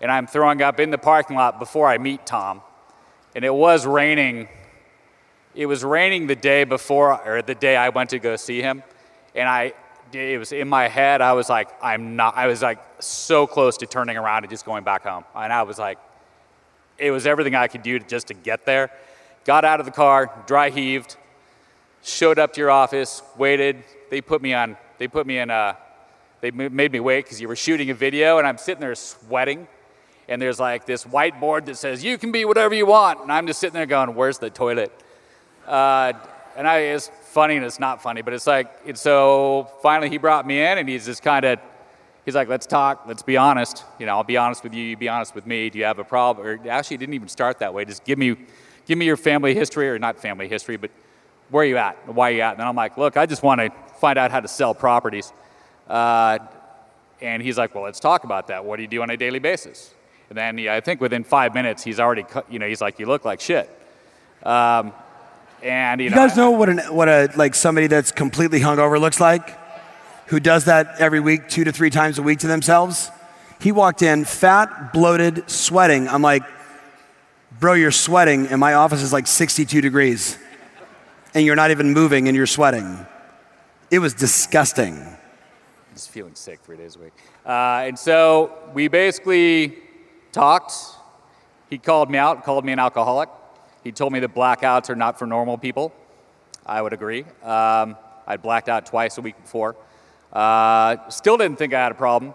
[0.00, 2.62] And I'm throwing up in the parking lot before I meet Tom.
[3.34, 4.48] And it was raining.
[5.54, 8.82] It was raining the day before, or the day I went to go see him.
[9.34, 9.74] And I,
[10.12, 13.76] it was in my head, I was like, I'm not, I was like so close
[13.78, 15.24] to turning around and just going back home.
[15.34, 15.98] And I was like,
[16.98, 18.90] it was everything I could do to, just to get there.
[19.44, 21.16] Got out of the car, dry heaved,
[22.02, 23.82] showed up to your office, waited.
[24.10, 25.76] They put me on, they put me in, A,
[26.40, 29.66] they made me wait because you were shooting a video and I'm sitting there sweating.
[30.28, 33.20] And there's like this whiteboard that says, you can be whatever you want.
[33.20, 34.92] And I'm just sitting there going, where's the toilet?
[35.66, 36.12] Uh,
[36.56, 40.18] and I, it's funny and it's not funny, but it's like, and so finally he
[40.18, 41.60] brought me in and he's just kind of,
[42.24, 43.84] he's like, let's talk, let's be honest.
[44.00, 45.70] You know, I'll be honest with you, you be honest with me.
[45.70, 46.44] Do you have a problem?
[46.44, 47.84] Or actually, it didn't even start that way.
[47.84, 48.34] Just give me,
[48.86, 50.90] give me your family history, or not family history, but
[51.50, 51.94] where are you at?
[52.12, 52.54] Why are you at?
[52.54, 53.70] And I'm like, look, I just want to
[54.00, 55.32] find out how to sell properties.
[55.88, 56.40] Uh,
[57.20, 58.64] and he's like, well, let's talk about that.
[58.64, 59.94] What do you do on a daily basis?
[60.28, 63.06] And then yeah, I think within five minutes, he's already, you know, he's like, you
[63.06, 63.70] look like shit.
[64.42, 64.92] Um,
[65.62, 69.00] and you, You know, guys know what an what a like somebody that's completely hungover
[69.00, 69.58] looks like?
[70.26, 73.10] Who does that every week, two to three times a week to themselves?
[73.60, 76.06] He walked in fat, bloated, sweating.
[76.06, 76.42] I'm like,
[77.58, 80.38] bro, you're sweating, and my office is like 62 degrees.
[81.34, 83.06] And you're not even moving and you're sweating.
[83.90, 85.04] It was disgusting.
[85.94, 87.12] just feeling sick three days a week.
[87.44, 89.78] Uh, and so we basically
[90.30, 90.72] talked.
[91.70, 93.28] He called me out, called me an alcoholic.
[93.88, 95.94] He told me that blackouts are not for normal people.
[96.66, 97.24] I would agree.
[97.42, 99.76] Um, I'd blacked out twice a week before.
[100.30, 102.34] Uh, still didn't think I had a problem.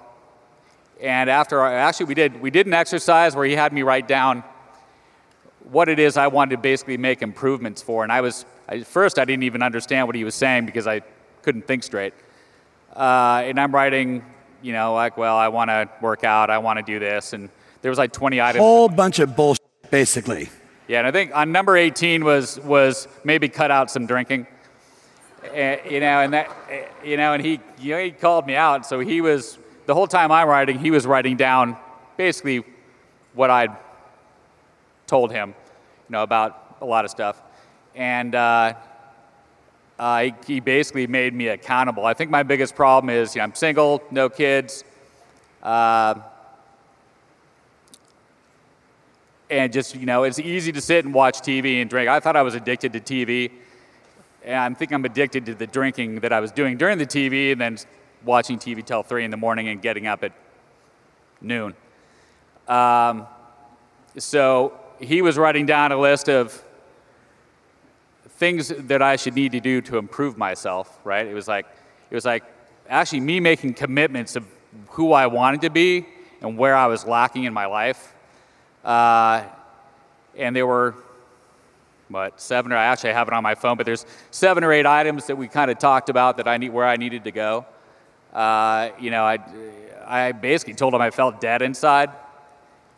[0.99, 4.43] And after, actually, we did, we did an exercise where he had me write down
[5.69, 8.01] what it is I wanted to basically make improvements for.
[8.01, 11.01] And I was, at first, I didn't even understand what he was saying because I
[11.43, 12.15] couldn't think straight.
[12.95, 14.25] Uh, and I'm writing,
[14.63, 17.33] you know, like, well, I want to work out, I want to do this.
[17.33, 17.47] And
[17.83, 18.59] there was like 20 items.
[18.59, 20.49] Whole bunch of bullshit, basically.
[20.87, 24.47] Yeah, and I think on number 18 was was maybe cut out some drinking.
[25.43, 28.55] Uh, you know, and that uh, you know, and he you know, he called me
[28.55, 28.85] out.
[28.85, 31.77] So he was the whole time I'm writing, he was writing down
[32.17, 32.63] basically
[33.33, 33.75] what I'd
[35.07, 37.41] told him, you know, about a lot of stuff,
[37.95, 38.35] and.
[38.35, 38.73] Uh,
[39.99, 42.03] uh, he, he basically made me accountable.
[42.03, 44.83] I think my biggest problem is you know, I'm single, no kids,
[45.61, 46.15] uh,
[49.49, 52.09] and just you know it's easy to sit and watch tv and drink.
[52.09, 53.51] I thought i was addicted to tv
[54.43, 57.51] and i think i'm addicted to the drinking that i was doing during the tv
[57.51, 57.77] and then
[58.23, 60.31] watching tv till 3 in the morning and getting up at
[61.41, 61.75] noon.
[62.67, 63.27] Um,
[64.17, 66.63] so he was writing down a list of
[68.29, 71.27] things that i should need to do to improve myself right?
[71.27, 71.65] It was like
[72.09, 72.43] it was like
[72.89, 74.45] actually me making commitments of
[74.87, 76.05] who i wanted to be
[76.41, 78.12] and where i was lacking in my life
[78.83, 79.43] uh,
[80.35, 80.95] and there were,
[82.09, 84.85] what, seven or I actually have it on my phone, but there's seven or eight
[84.85, 87.65] items that we kind of talked about that I need where I needed to go.
[88.33, 89.39] Uh, you know, I,
[90.05, 92.09] I basically told him I felt dead inside.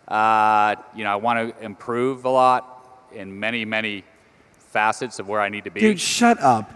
[0.07, 4.03] Uh, you know, I want to improve a lot in many, many
[4.57, 5.79] facets of where I need to be.
[5.79, 6.73] Dude, shut up.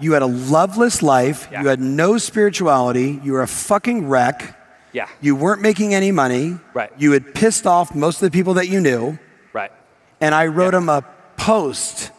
[0.00, 1.48] You had a loveless life.
[1.50, 1.62] Yeah.
[1.62, 3.20] You had no spirituality.
[3.22, 4.56] You were a fucking wreck.
[4.92, 6.58] Yeah, You weren't making any money.
[6.74, 6.90] Right.
[6.98, 9.18] You had pissed off most of the people that you knew.
[9.52, 9.72] right.
[10.20, 10.78] And I wrote Yeah.
[10.80, 11.04] him a
[11.36, 12.10] post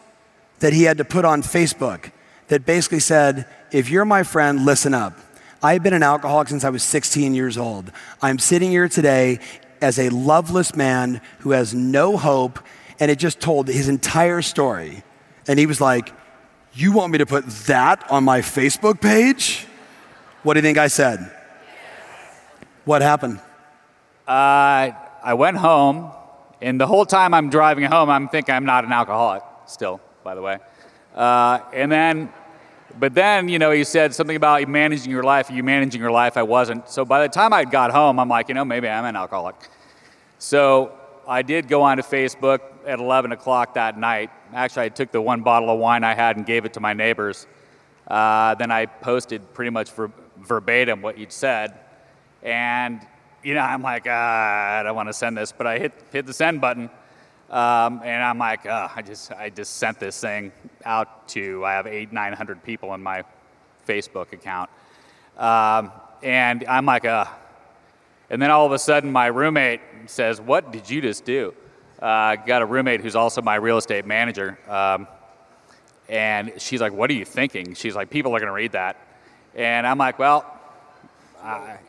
[0.60, 2.10] that he had to put on Facebook
[2.48, 5.18] that basically said, If you're my friend, listen up.
[5.62, 7.92] I've been an alcoholic since I was 16 years old.
[8.20, 9.38] I'm sitting here today
[9.80, 12.58] as a loveless man who has no hope.
[13.00, 15.02] And it just told his entire story.
[15.48, 16.12] And he was like,
[16.72, 19.66] You want me to put that on my Facebook page?
[20.42, 21.30] What do you think I said?
[22.84, 23.38] What happened?
[24.26, 24.90] Uh,
[25.22, 26.10] I went home,
[26.60, 30.34] and the whole time I'm driving home, I'm thinking I'm not an alcoholic still, by
[30.34, 30.58] the way.
[31.14, 32.32] Uh, and then,
[32.98, 35.48] but then, you know, he said something about managing your life.
[35.48, 36.36] You managing your life?
[36.36, 36.88] I wasn't.
[36.88, 39.54] So by the time I got home, I'm like, you know, maybe I'm an alcoholic.
[40.38, 40.92] So
[41.28, 44.30] I did go onto Facebook at 11 o'clock that night.
[44.52, 46.94] Actually, I took the one bottle of wine I had and gave it to my
[46.94, 47.46] neighbors.
[48.08, 51.78] Uh, then I posted pretty much ver- verbatim what you'd said.
[52.42, 53.00] And,
[53.42, 56.26] you know, I'm like, ah, I don't want to send this, but I hit, hit
[56.26, 56.90] the send button.
[57.50, 60.52] Um, and I'm like, uh, I just I just sent this thing
[60.86, 63.24] out to I have eight nine hundred people in my
[63.86, 64.70] Facebook account,
[65.36, 67.26] um, and I'm like, uh.
[68.30, 71.52] And then all of a sudden, my roommate says, What did you just do?
[72.00, 74.58] Uh, I got a roommate who's also my real estate manager.
[74.66, 75.06] Um,
[76.08, 77.74] and she's like, What are you thinking?
[77.74, 78.96] She's like, People are going to read that.
[79.54, 80.46] And I'm like, Well,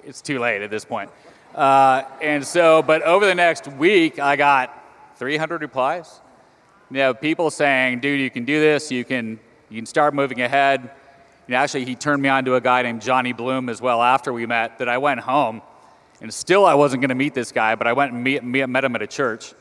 [0.03, 1.09] it's too late at this point.
[1.53, 4.83] Uh, and so, but over the next week, I got
[5.17, 6.19] 300 replies.
[6.89, 9.39] You know, people saying, dude, you can do this, you can,
[9.69, 10.91] you can start moving ahead.
[11.47, 14.31] Know, actually, he turned me on to a guy named Johnny Bloom as well after
[14.31, 15.61] we met that I went home.
[16.21, 18.65] And still, I wasn't going to meet this guy, but I went and meet, meet,
[18.67, 19.53] met him at a church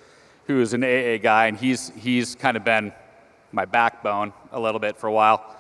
[0.47, 2.93] who is an AA guy, and he's, he's kind of been
[3.51, 5.57] my backbone a little bit for a while.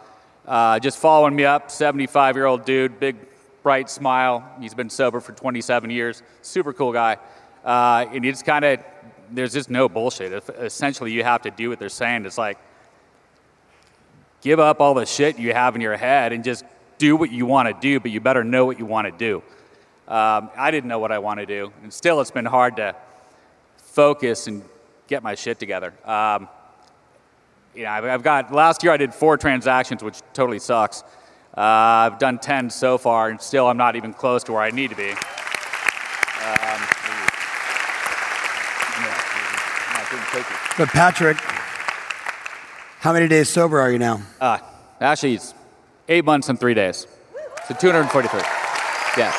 [0.46, 3.16] Uh, just following me up, 75 year old dude, big
[3.62, 4.44] bright smile.
[4.60, 6.22] He's been sober for 27 years.
[6.42, 7.16] Super cool guy.
[7.64, 8.80] Uh, and it's kind of,
[9.30, 10.32] there's just no bullshit.
[10.32, 12.26] If essentially, you have to do what they're saying.
[12.26, 12.58] It's like,
[14.40, 16.64] give up all the shit you have in your head and just
[16.98, 19.42] do what you want to do, but you better know what you want to do.
[20.08, 21.72] Um, I didn't know what I want to do.
[21.82, 22.94] And still, it's been hard to
[23.78, 24.62] focus and
[25.06, 25.94] get my shit together.
[26.04, 26.48] Um,
[27.74, 31.04] you know, I've got, last year I did four transactions, which totally sucks.
[31.54, 34.70] Uh, I've done 10 so far, and still I'm not even close to where I
[34.70, 35.10] need to be.
[35.10, 35.18] Um,
[40.78, 41.36] but Patrick,
[43.00, 44.22] how many days sober are you now?
[44.40, 44.58] Uh,
[44.98, 45.52] actually, it's
[46.08, 47.06] eight months and three days.
[47.68, 48.40] So 243.
[49.18, 49.30] Yeah.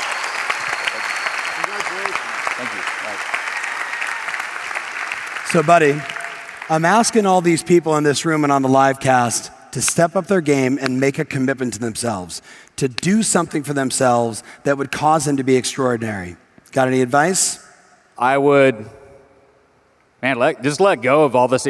[2.56, 2.82] Thank you.
[5.52, 6.00] So, buddy,
[6.70, 10.16] I'm asking all these people in this room and on the live cast to step
[10.16, 12.44] up their game and make a commitment to themselves,
[12.76, 16.38] to do something for themselves that would cause them to be extraordinary.
[16.72, 17.68] Got any advice?
[18.16, 18.88] I would,
[20.22, 21.68] man, let, just let go of all this.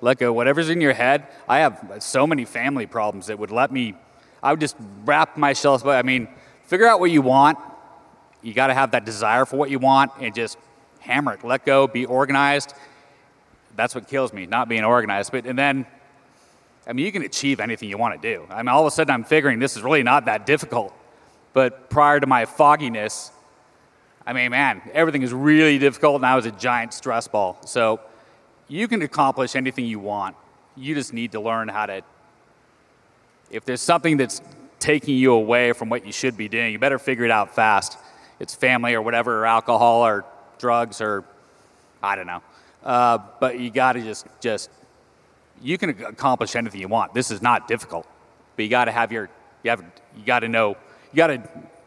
[0.00, 0.32] Let go.
[0.32, 1.26] Whatever's in your head.
[1.48, 3.94] I have so many family problems that would let me,
[4.40, 5.88] I would just wrap myself, up.
[5.88, 6.28] I mean,
[6.66, 7.58] figure out what you want.
[8.42, 10.56] You got to have that desire for what you want and just
[11.00, 11.44] hammer it.
[11.44, 12.74] Let go, be organized.
[13.74, 15.32] That's what kills me, not being organized.
[15.32, 15.84] But, and then,
[16.86, 18.44] I mean, you can achieve anything you want to do.
[18.50, 20.92] I mean, all of a sudden I'm figuring this is really not that difficult.
[21.52, 23.30] But prior to my fogginess,
[24.26, 27.58] I mean, man, everything is really difficult, and I was a giant stress ball.
[27.66, 28.00] So
[28.68, 30.36] you can accomplish anything you want.
[30.76, 32.02] You just need to learn how to.
[33.50, 34.40] If there's something that's
[34.78, 37.98] taking you away from what you should be doing, you better figure it out fast.
[38.40, 40.24] It's family or whatever, or alcohol or
[40.58, 41.24] drugs or
[42.02, 42.42] I don't know.
[42.82, 44.70] Uh, but you got to just just
[45.62, 47.14] you can accomplish anything you want.
[47.14, 48.06] This is not difficult,
[48.56, 49.28] but you got to have your
[49.62, 49.84] you have
[50.16, 50.76] you got to know
[51.12, 51.42] you got to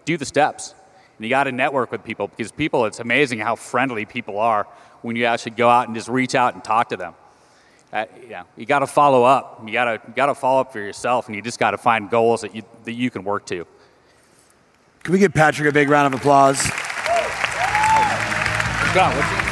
[0.05, 0.73] do the steps,
[1.17, 2.85] and you got to network with people because people.
[2.85, 4.67] It's amazing how friendly people are
[5.01, 7.13] when you actually go out and just reach out and talk to them.
[7.91, 9.61] Uh, you know, you got to follow up.
[9.65, 11.77] You got to you got to follow up for yourself, and you just got to
[11.77, 13.65] find goals that you that you can work to.
[15.03, 16.63] Can we give Patrick a big round of applause?
[18.93, 19.44] John,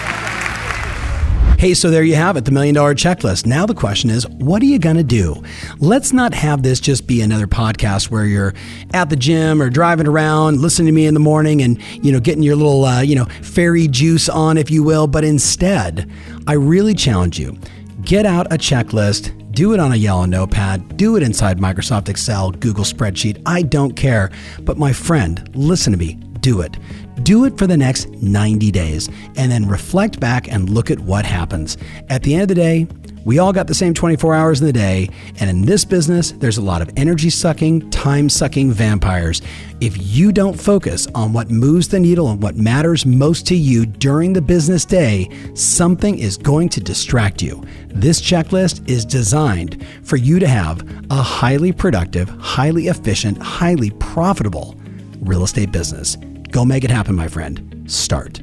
[1.64, 3.46] Hey, so there you have it, the million dollar checklist.
[3.46, 5.42] Now the question is, what are you going to do?
[5.80, 8.54] Let's not have this just be another podcast where you're
[8.94, 12.20] at the gym or driving around, listening to me in the morning and, you know,
[12.20, 15.08] getting your little, uh, you know, fairy juice on, if you will.
[15.08, 16.12] But instead,
[16.48, 17.58] I really challenge you
[18.02, 22.52] get out a checklist, do it on a yellow notepad, do it inside Microsoft Excel,
[22.52, 23.42] Google Spreadsheet.
[23.46, 24.32] I don't care.
[24.64, 26.76] But my friend, listen to me, do it.
[27.22, 29.08] Do it for the next 90 days
[29.38, 31.78] and then reflect back and look at what happens.
[32.10, 32.88] At the end of the day,
[33.26, 35.10] we all got the same 24 hours in the day,
[35.40, 39.42] and in this business, there's a lot of energy sucking, time sucking vampires.
[39.80, 43.86] If you don't focus on what moves the needle and what matters most to you
[43.86, 47.64] during the business day, something is going to distract you.
[47.88, 54.76] This checklist is designed for you to have a highly productive, highly efficient, highly profitable
[55.22, 56.18] real estate business.
[56.54, 57.84] Go make it happen, my friend.
[57.92, 58.40] Start.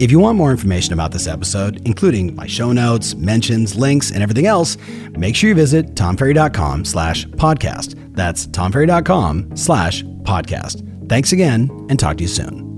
[0.00, 4.20] If you want more information about this episode, including my show notes, mentions, links, and
[4.20, 4.76] everything else,
[5.12, 7.94] make sure you visit tomferry.com slash podcast.
[8.16, 11.08] That's tomferry.com slash podcast.
[11.08, 12.73] Thanks again, and talk to you soon.